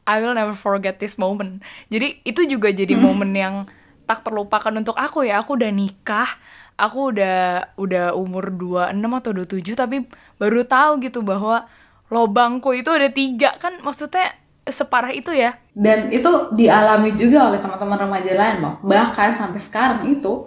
I 0.09 0.21
will 0.21 0.37
never 0.37 0.57
forget 0.57 1.01
this 1.01 1.21
moment. 1.21 1.61
Jadi 1.93 2.21
itu 2.25 2.45
juga 2.49 2.73
jadi 2.73 2.93
momen 2.97 3.33
yang 3.33 3.69
tak 4.09 4.27
terlupakan 4.27 4.73
untuk 4.75 4.97
aku 4.99 5.27
ya. 5.27 5.43
Aku 5.43 5.59
udah 5.59 5.71
nikah 5.71 6.29
aku 6.77 7.15
udah 7.15 7.73
udah 7.77 8.17
umur 8.17 8.51
26 8.51 8.97
atau 8.97 9.31
27 9.31 9.77
tapi 9.77 9.97
baru 10.41 10.65
tahu 10.65 10.93
gitu 11.05 11.21
bahwa 11.23 11.69
lobangku 12.09 12.73
itu 12.75 12.91
ada 12.91 13.09
tiga. 13.13 13.57
Kan 13.63 13.81
maksudnya 13.85 14.35
separah 14.67 15.15
itu 15.15 15.35
ya. 15.35 15.59
Dan 15.75 16.11
itu 16.13 16.29
dialami 16.55 17.15
juga 17.19 17.51
oleh 17.51 17.59
teman-teman 17.59 17.99
remaja 18.07 18.33
lain 18.35 18.57
loh. 18.63 18.75
Bahkan 18.83 19.31
sampai 19.33 19.61
sekarang 19.61 20.01
itu 20.11 20.47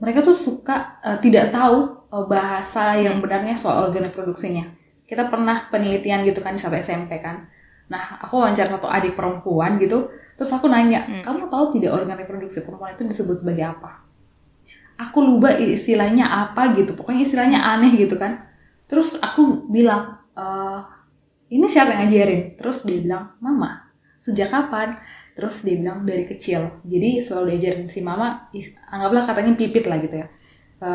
mereka 0.00 0.20
tuh 0.20 0.36
suka 0.36 1.00
uh, 1.00 1.16
tidak 1.22 1.54
tahu 1.54 2.04
uh, 2.12 2.24
bahasa 2.26 2.98
yang 2.98 3.22
benarnya 3.22 3.56
soal 3.56 3.88
organ 3.88 4.04
reproduksinya. 4.08 4.64
Kita 5.04 5.28
pernah 5.28 5.68
penelitian 5.68 6.24
gitu 6.24 6.40
kan 6.40 6.56
di 6.56 6.60
satu 6.60 6.76
SMP 6.76 7.20
kan. 7.20 7.48
Nah 7.88 8.20
aku 8.20 8.40
wawancara 8.40 8.68
satu 8.68 8.88
adik 8.88 9.16
perempuan 9.16 9.76
gitu 9.76 10.08
Terus 10.34 10.50
aku 10.50 10.66
nanya, 10.66 11.06
hmm. 11.06 11.22
kamu 11.22 11.46
tahu 11.46 11.78
tidak 11.78 11.94
organ 11.94 12.18
reproduksi 12.18 12.66
perempuan 12.66 12.98
itu 12.98 13.06
disebut 13.06 13.36
sebagai 13.38 13.70
apa? 13.70 14.02
Aku 14.98 15.22
lupa 15.22 15.54
istilahnya 15.54 16.26
apa 16.26 16.74
gitu, 16.74 16.94
pokoknya 16.94 17.22
istilahnya 17.22 17.58
aneh 17.62 17.94
gitu 17.94 18.18
kan. 18.18 18.42
Terus 18.90 19.18
aku 19.18 19.66
bilang, 19.70 20.22
e, 20.34 20.44
ini 21.54 21.66
siapa 21.70 21.94
yang 21.94 22.06
ngajarin? 22.06 22.58
Terus 22.58 22.82
dia 22.82 22.98
bilang, 22.98 23.34
mama. 23.38 23.90
Sejak 24.18 24.50
kapan? 24.50 24.98
Terus 25.34 25.66
dia 25.66 25.78
bilang 25.78 26.06
dari 26.06 26.26
kecil. 26.26 26.82
Jadi 26.86 27.18
selalu 27.22 27.54
diajarin 27.54 27.86
si 27.90 28.02
mama, 28.02 28.50
anggaplah 28.90 29.26
katanya 29.26 29.54
pipit 29.58 29.86
lah 29.86 29.98
gitu 30.02 30.18
ya. 30.18 30.26
E, 30.82 30.90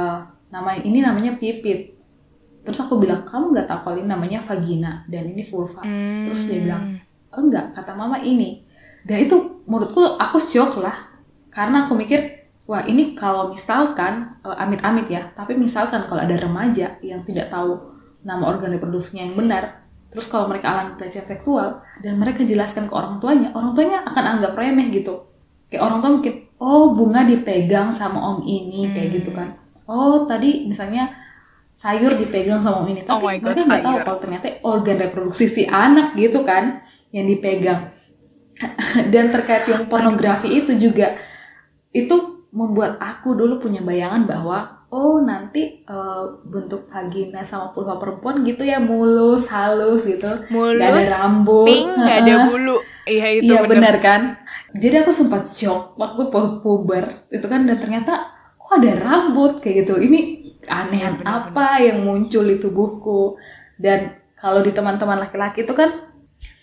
nama 0.52 0.76
ini 0.80 1.00
namanya 1.00 1.40
pipit. 1.40 1.96
Terus 2.64 2.80
aku 2.84 3.00
bilang, 3.00 3.24
kamu 3.24 3.56
nggak 3.56 3.68
tahu 3.72 3.80
kalau 3.88 3.98
ini 4.04 4.08
namanya 4.12 4.40
vagina 4.44 5.08
dan 5.08 5.32
ini 5.32 5.44
vulva. 5.48 5.84
Hmm. 5.84 6.28
Terus 6.28 6.44
dia 6.48 6.60
bilang, 6.60 7.00
enggak, 7.32 7.72
kata 7.72 7.96
mama 7.96 8.20
ini 8.20 8.69
dan 9.04 9.18
itu 9.24 9.64
menurutku 9.70 10.18
aku 10.20 10.38
shock 10.42 10.80
lah. 10.82 11.08
Karena 11.50 11.88
aku 11.88 11.98
mikir 11.98 12.40
wah 12.70 12.86
ini 12.86 13.18
kalau 13.18 13.50
misalkan 13.50 14.38
eh, 14.46 14.58
amit-amit 14.62 15.10
ya 15.10 15.34
tapi 15.34 15.58
misalkan 15.58 16.06
kalau 16.06 16.22
ada 16.22 16.38
remaja 16.38 17.02
yang 17.02 17.26
tidak 17.26 17.50
tahu 17.50 17.98
nama 18.22 18.46
organ 18.46 18.70
reproduksinya 18.78 19.26
yang 19.26 19.34
benar 19.34 19.90
terus 20.14 20.30
kalau 20.30 20.46
mereka 20.46 20.70
alami 20.70 20.94
pelecehan 20.94 21.26
seksual 21.26 21.82
dan 22.06 22.22
mereka 22.22 22.46
jelaskan 22.46 22.86
ke 22.86 22.94
orang 22.94 23.18
tuanya 23.18 23.50
orang 23.58 23.74
tuanya 23.74 24.06
akan 24.06 24.38
anggap 24.38 24.54
remeh 24.54 24.94
gitu. 24.94 25.26
Kayak 25.70 25.86
orang 25.86 25.98
tua 26.02 26.12
mungkin 26.18 26.36
oh 26.62 26.94
bunga 26.94 27.22
dipegang 27.26 27.90
sama 27.90 28.18
om 28.22 28.40
ini 28.46 28.94
kayak 28.94 29.10
hmm. 29.10 29.18
gitu 29.22 29.32
kan. 29.34 29.50
Oh 29.90 30.30
tadi 30.30 30.70
misalnya 30.70 31.10
sayur 31.74 32.14
dipegang 32.18 32.62
sama 32.62 32.86
om 32.86 32.90
ini 32.90 33.02
tapi 33.02 33.18
oh 33.18 33.34
mereka 33.38 33.66
nggak 33.66 33.86
tahu 33.86 33.98
kalau 34.06 34.20
ternyata 34.22 34.48
organ 34.62 34.98
reproduksi 34.98 35.46
si 35.46 35.64
anak 35.66 36.18
gitu 36.18 36.42
kan 36.46 36.82
yang 37.14 37.26
dipegang 37.30 37.94
dan 39.14 39.32
terkait 39.32 39.66
yang 39.72 39.88
pornografi 39.88 40.52
itu 40.52 40.76
juga 40.76 41.16
itu 41.96 42.46
membuat 42.50 42.98
aku 42.98 43.38
dulu 43.38 43.62
punya 43.62 43.82
bayangan 43.86 44.26
bahwa 44.26 44.80
oh 44.90 45.22
nanti 45.22 45.86
uh, 45.86 46.26
bentuk 46.50 46.90
vagina 46.90 47.46
sama 47.46 47.70
vulva 47.70 48.02
perempuan 48.02 48.42
gitu 48.42 48.66
ya 48.66 48.82
mulus 48.82 49.46
halus 49.50 50.06
gitu. 50.06 50.30
Mulus 50.50 50.82
gak 50.82 50.92
ada 50.98 51.10
rambut. 51.22 51.66
pink 51.70 51.90
gak 51.94 52.18
ada 52.26 52.36
bulu. 52.50 52.78
Iya 53.06 53.28
itu 53.42 53.54
iya 53.54 53.62
benar 53.66 53.96
kan? 54.02 54.22
Jadi 54.74 54.96
aku 55.02 55.12
sempat 55.14 55.46
shock 55.46 55.98
waktu 55.98 56.30
puber. 56.62 57.06
Itu 57.30 57.46
kan 57.46 57.70
dan 57.70 57.78
ternyata 57.78 58.34
kok 58.58 58.82
ada 58.82 58.98
rambut 58.98 59.62
kayak 59.62 59.86
gitu. 59.86 59.98
Ini 60.02 60.20
keanehan 60.66 61.22
ya, 61.22 61.26
apa 61.26 61.82
yang 61.82 62.06
muncul 62.06 62.46
di 62.46 62.58
tubuhku? 62.58 63.38
Dan 63.78 64.14
kalau 64.38 64.62
di 64.62 64.74
teman-teman 64.74 65.22
laki-laki 65.22 65.66
itu 65.66 65.74
kan 65.74 66.09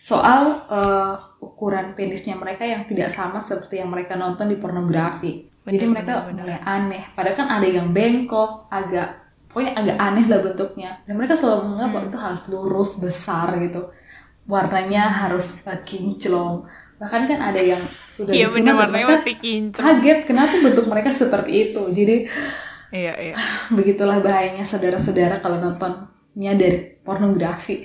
soal 0.06 0.62
uh, 0.70 1.18
ukuran 1.42 1.98
penisnya 1.98 2.38
mereka 2.38 2.62
yang 2.62 2.86
tidak 2.86 3.10
sama 3.10 3.42
seperti 3.42 3.82
yang 3.82 3.90
mereka 3.90 4.14
nonton 4.14 4.46
di 4.46 4.54
pornografi. 4.54 5.50
Bener, 5.66 5.72
Jadi 5.74 5.86
mereka 5.90 6.12
bener, 6.30 6.46
mulai 6.46 6.60
aneh. 6.62 7.04
Padahal 7.10 7.34
kan 7.34 7.48
ada 7.58 7.66
yang 7.66 7.90
bengkok, 7.90 8.70
agak 8.70 9.26
pokoknya 9.50 9.72
agak 9.74 9.96
aneh 9.98 10.24
lah 10.30 10.40
bentuknya. 10.46 10.90
Dan 11.02 11.18
mereka 11.18 11.34
selalu 11.34 11.74
menganggap 11.74 12.02
hmm. 12.06 12.08
itu 12.14 12.18
harus 12.22 12.42
lurus, 12.54 12.90
besar 13.02 13.48
gitu. 13.58 13.82
Warnanya 14.46 15.26
harus 15.26 15.66
uh, 15.66 15.82
kinclong. 15.82 16.62
Bahkan 17.02 17.22
kan 17.26 17.40
ada 17.42 17.58
yang 17.58 17.82
sudah 18.06 18.32
iya, 18.32 18.46
disunat 18.46 18.88
mereka 18.88 19.20
kaget 19.74 20.18
kenapa 20.22 20.54
bentuk 20.62 20.86
mereka 20.86 21.10
seperti 21.10 21.74
itu. 21.74 21.82
Jadi 21.90 22.30
iya, 22.94 23.12
iya. 23.18 23.34
begitulah 23.76 24.22
bahayanya 24.22 24.62
saudara-saudara 24.62 25.42
kalau 25.42 25.58
nontonnya 25.58 26.54
dari 26.54 26.94
pornografi. 27.02 27.82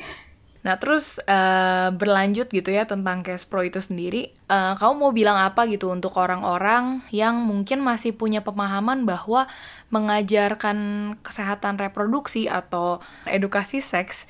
Nah 0.62 0.78
terus 0.78 1.18
uh, 1.26 1.90
berlanjut 1.90 2.46
gitu 2.54 2.70
ya 2.70 2.86
tentang 2.86 3.26
cash 3.26 3.50
pro 3.50 3.66
itu 3.66 3.82
sendiri, 3.82 4.30
uh, 4.46 4.78
kamu 4.78 4.94
mau 4.94 5.12
bilang 5.14 5.38
apa 5.42 5.66
gitu 5.66 5.90
untuk 5.90 6.14
orang-orang 6.22 7.02
yang 7.10 7.42
mungkin 7.42 7.82
masih 7.82 8.14
punya 8.14 8.46
pemahaman 8.46 9.04
bahwa 9.10 9.50
mengajarkan 9.90 10.78
kesehatan 11.26 11.82
reproduksi 11.82 12.46
atau 12.46 13.02
edukasi 13.26 13.82
seks 13.82 14.30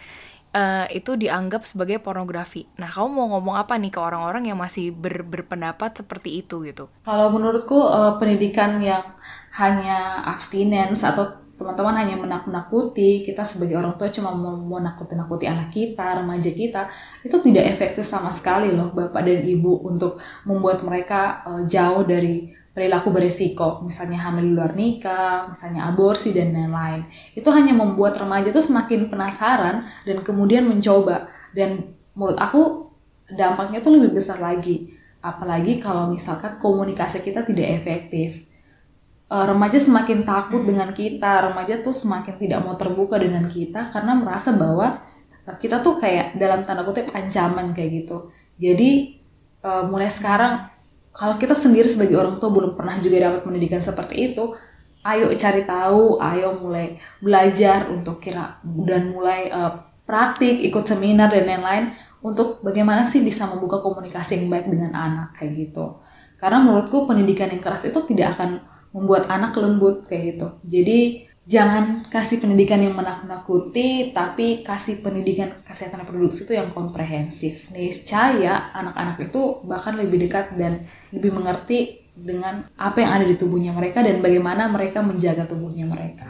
uh, 0.56 0.88
itu 0.88 1.20
dianggap 1.20 1.68
sebagai 1.68 2.00
pornografi. 2.00 2.68
Nah 2.80 2.88
kamu 2.88 3.12
mau 3.12 3.28
ngomong 3.36 3.56
apa 3.60 3.76
nih 3.76 3.92
ke 3.92 4.00
orang-orang 4.00 4.48
yang 4.48 4.60
masih 4.60 4.96
ber 4.96 5.28
berpendapat 5.28 6.00
seperti 6.00 6.44
itu 6.44 6.64
gitu? 6.64 6.88
Kalau 7.04 7.28
menurutku 7.32 7.76
uh, 7.76 8.16
pendidikan 8.16 8.80
yang 8.80 9.04
hanya 9.52 10.24
abstinence 10.24 11.04
atau 11.04 11.41
teman-teman 11.62 11.94
hanya 11.94 12.18
menakut-nakuti 12.18 13.22
kita 13.22 13.46
sebagai 13.46 13.78
orang 13.78 13.94
tua 13.94 14.10
cuma 14.10 14.34
mau, 14.34 14.58
mau 14.58 14.82
nakut-nakuti 14.82 15.46
anak 15.46 15.70
kita 15.70 16.26
remaja 16.26 16.50
kita 16.50 16.90
itu 17.22 17.38
tidak 17.46 17.70
efektif 17.70 18.02
sama 18.02 18.34
sekali 18.34 18.74
loh 18.74 18.90
bapak 18.90 19.22
dan 19.22 19.46
ibu 19.46 19.86
untuk 19.86 20.18
membuat 20.50 20.82
mereka 20.82 21.46
uh, 21.46 21.62
jauh 21.70 22.02
dari 22.02 22.50
perilaku 22.74 23.14
berisiko 23.14 23.86
misalnya 23.86 24.18
hamil 24.26 24.58
luar 24.58 24.74
nikah 24.74 25.52
misalnya 25.52 25.92
aborsi 25.92 26.32
dan 26.32 26.56
lain-lain. 26.56 27.04
Itu 27.36 27.52
hanya 27.52 27.76
membuat 27.76 28.16
remaja 28.16 28.50
itu 28.50 28.64
semakin 28.64 29.12
penasaran 29.12 29.86
dan 30.08 30.18
kemudian 30.24 30.64
mencoba. 30.66 31.28
Dan 31.52 32.00
menurut 32.16 32.40
aku 32.40 32.88
dampaknya 33.28 33.84
itu 33.84 33.92
lebih 33.92 34.16
besar 34.16 34.40
lagi. 34.40 34.88
Apalagi 35.20 35.84
kalau 35.84 36.10
misalkan 36.10 36.58
komunikasi 36.58 37.22
kita 37.22 37.44
tidak 37.44 37.84
efektif 37.84 38.50
uh, 39.32 39.46
remaja 39.48 39.80
semakin 39.80 40.28
takut 40.28 40.68
dengan 40.68 40.92
kita, 40.92 41.48
remaja 41.48 41.80
tuh 41.80 41.96
semakin 41.96 42.36
tidak 42.36 42.60
mau 42.68 42.76
terbuka 42.76 43.16
dengan 43.16 43.48
kita 43.48 43.96
karena 43.96 44.20
merasa 44.20 44.52
bahwa 44.52 45.00
uh, 45.48 45.56
kita 45.56 45.80
tuh 45.80 46.04
kayak 46.04 46.36
dalam 46.36 46.68
tanda 46.68 46.84
kutip 46.84 47.08
ancaman 47.16 47.72
kayak 47.72 48.04
gitu. 48.04 48.28
Jadi 48.60 49.24
uh, 49.64 49.88
mulai 49.88 50.12
sekarang 50.12 50.68
kalau 51.16 51.40
kita 51.40 51.56
sendiri 51.56 51.88
sebagai 51.88 52.20
orang 52.20 52.36
tua 52.44 52.52
belum 52.52 52.76
pernah 52.76 53.00
juga 53.00 53.32
dapat 53.32 53.42
pendidikan 53.48 53.80
seperti 53.80 54.32
itu, 54.32 54.56
ayo 55.08 55.32
cari 55.36 55.64
tahu, 55.64 56.20
ayo 56.20 56.60
mulai 56.60 57.00
belajar 57.24 57.88
untuk 57.88 58.20
kira 58.20 58.60
dan 58.64 59.16
mulai 59.16 59.48
uh, 59.52 59.92
praktik, 60.08 60.60
ikut 60.60 60.84
seminar 60.84 61.32
dan 61.32 61.48
lain-lain 61.48 61.96
untuk 62.22 62.62
bagaimana 62.62 63.02
sih 63.02 63.24
bisa 63.26 63.50
membuka 63.50 63.82
komunikasi 63.82 64.40
yang 64.44 64.48
baik 64.52 64.68
dengan 64.70 64.94
anak 64.94 65.40
kayak 65.40 65.58
gitu. 65.58 66.00
Karena 66.38 66.62
menurutku 66.62 67.06
pendidikan 67.10 67.50
yang 67.50 67.62
keras 67.62 67.86
itu 67.86 68.02
tidak 68.08 68.38
akan 68.38 68.62
membuat 68.92 69.28
anak 69.32 69.56
lembut 69.56 70.08
kayak 70.08 70.36
gitu. 70.36 70.48
Jadi 70.68 71.00
jangan 71.48 72.06
kasih 72.08 72.40
pendidikan 72.44 72.80
yang 72.80 72.96
menakut-nakuti, 72.96 74.12
tapi 74.16 74.62
kasih 74.62 75.04
pendidikan 75.04 75.64
kesehatan 75.66 76.06
reproduksi 76.06 76.48
itu 76.48 76.54
yang 76.56 76.72
komprehensif. 76.72 77.72
Niscaya 77.72 78.72
anak-anak 78.76 79.18
itu 79.32 79.64
bahkan 79.66 79.98
lebih 79.98 80.28
dekat 80.28 80.56
dan 80.56 80.86
lebih 81.12 81.34
mengerti 81.36 82.02
dengan 82.12 82.68
apa 82.76 83.02
yang 83.02 83.12
ada 83.18 83.26
di 83.26 83.36
tubuhnya 83.40 83.72
mereka 83.72 84.04
dan 84.04 84.20
bagaimana 84.20 84.68
mereka 84.68 85.00
menjaga 85.00 85.48
tubuhnya 85.48 85.88
mereka. 85.88 86.28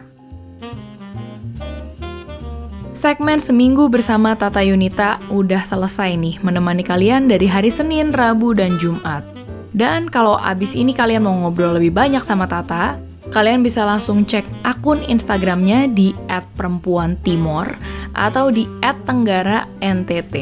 Segmen 2.92 3.42
Seminggu 3.42 3.90
bersama 3.90 4.38
Tata 4.38 4.62
Yunita 4.62 5.18
udah 5.34 5.66
selesai 5.66 6.14
nih 6.20 6.38
menemani 6.46 6.86
kalian 6.86 7.26
dari 7.26 7.50
hari 7.50 7.74
Senin, 7.74 8.14
Rabu, 8.14 8.54
dan 8.54 8.78
Jumat. 8.78 9.41
Dan 9.72 10.12
kalau 10.12 10.36
abis 10.36 10.76
ini 10.76 10.92
kalian 10.92 11.24
mau 11.24 11.36
ngobrol 11.36 11.80
lebih 11.80 11.96
banyak 11.96 12.24
sama 12.28 12.44
Tata, 12.44 13.00
kalian 13.32 13.64
bisa 13.64 13.88
langsung 13.88 14.28
cek 14.28 14.44
akun 14.68 15.00
Instagramnya 15.08 15.88
di 15.88 16.12
@perempuantimor 16.28 17.80
atau 18.12 18.52
di 18.52 18.68
@tenggara_ntt. 18.84 20.36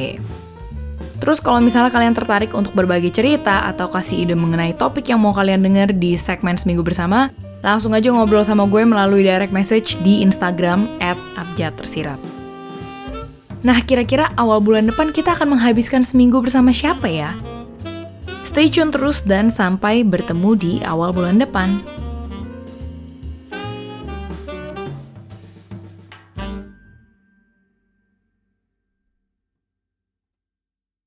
Terus 1.20 1.44
kalau 1.44 1.60
misalnya 1.60 1.92
kalian 1.92 2.16
tertarik 2.16 2.56
untuk 2.56 2.72
berbagi 2.74 3.12
cerita 3.12 3.68
atau 3.68 3.92
kasih 3.92 4.24
ide 4.24 4.34
mengenai 4.40 4.74
topik 4.74 5.12
yang 5.12 5.20
mau 5.20 5.36
kalian 5.36 5.62
dengar 5.62 5.92
di 5.92 6.16
segmen 6.16 6.56
Seminggu 6.56 6.82
Bersama, 6.82 7.28
langsung 7.60 7.92
aja 7.92 8.08
ngobrol 8.08 8.48
sama 8.48 8.64
gue 8.66 8.88
melalui 8.88 9.28
direct 9.28 9.52
message 9.52 10.00
di 10.02 10.24
Instagram 10.24 10.88
@abjadtersirat. 11.36 12.18
Nah, 13.60 13.84
kira-kira 13.84 14.32
awal 14.40 14.64
bulan 14.64 14.88
depan 14.88 15.12
kita 15.12 15.36
akan 15.36 15.60
menghabiskan 15.60 16.08
seminggu 16.08 16.40
bersama 16.40 16.72
siapa 16.72 17.12
ya? 17.12 17.36
Stay 18.50 18.66
tune 18.66 18.90
terus 18.90 19.22
dan 19.22 19.54
sampai 19.54 20.02
bertemu 20.02 20.58
di 20.58 20.74
awal 20.82 21.14
bulan 21.14 21.38
depan. 21.38 21.99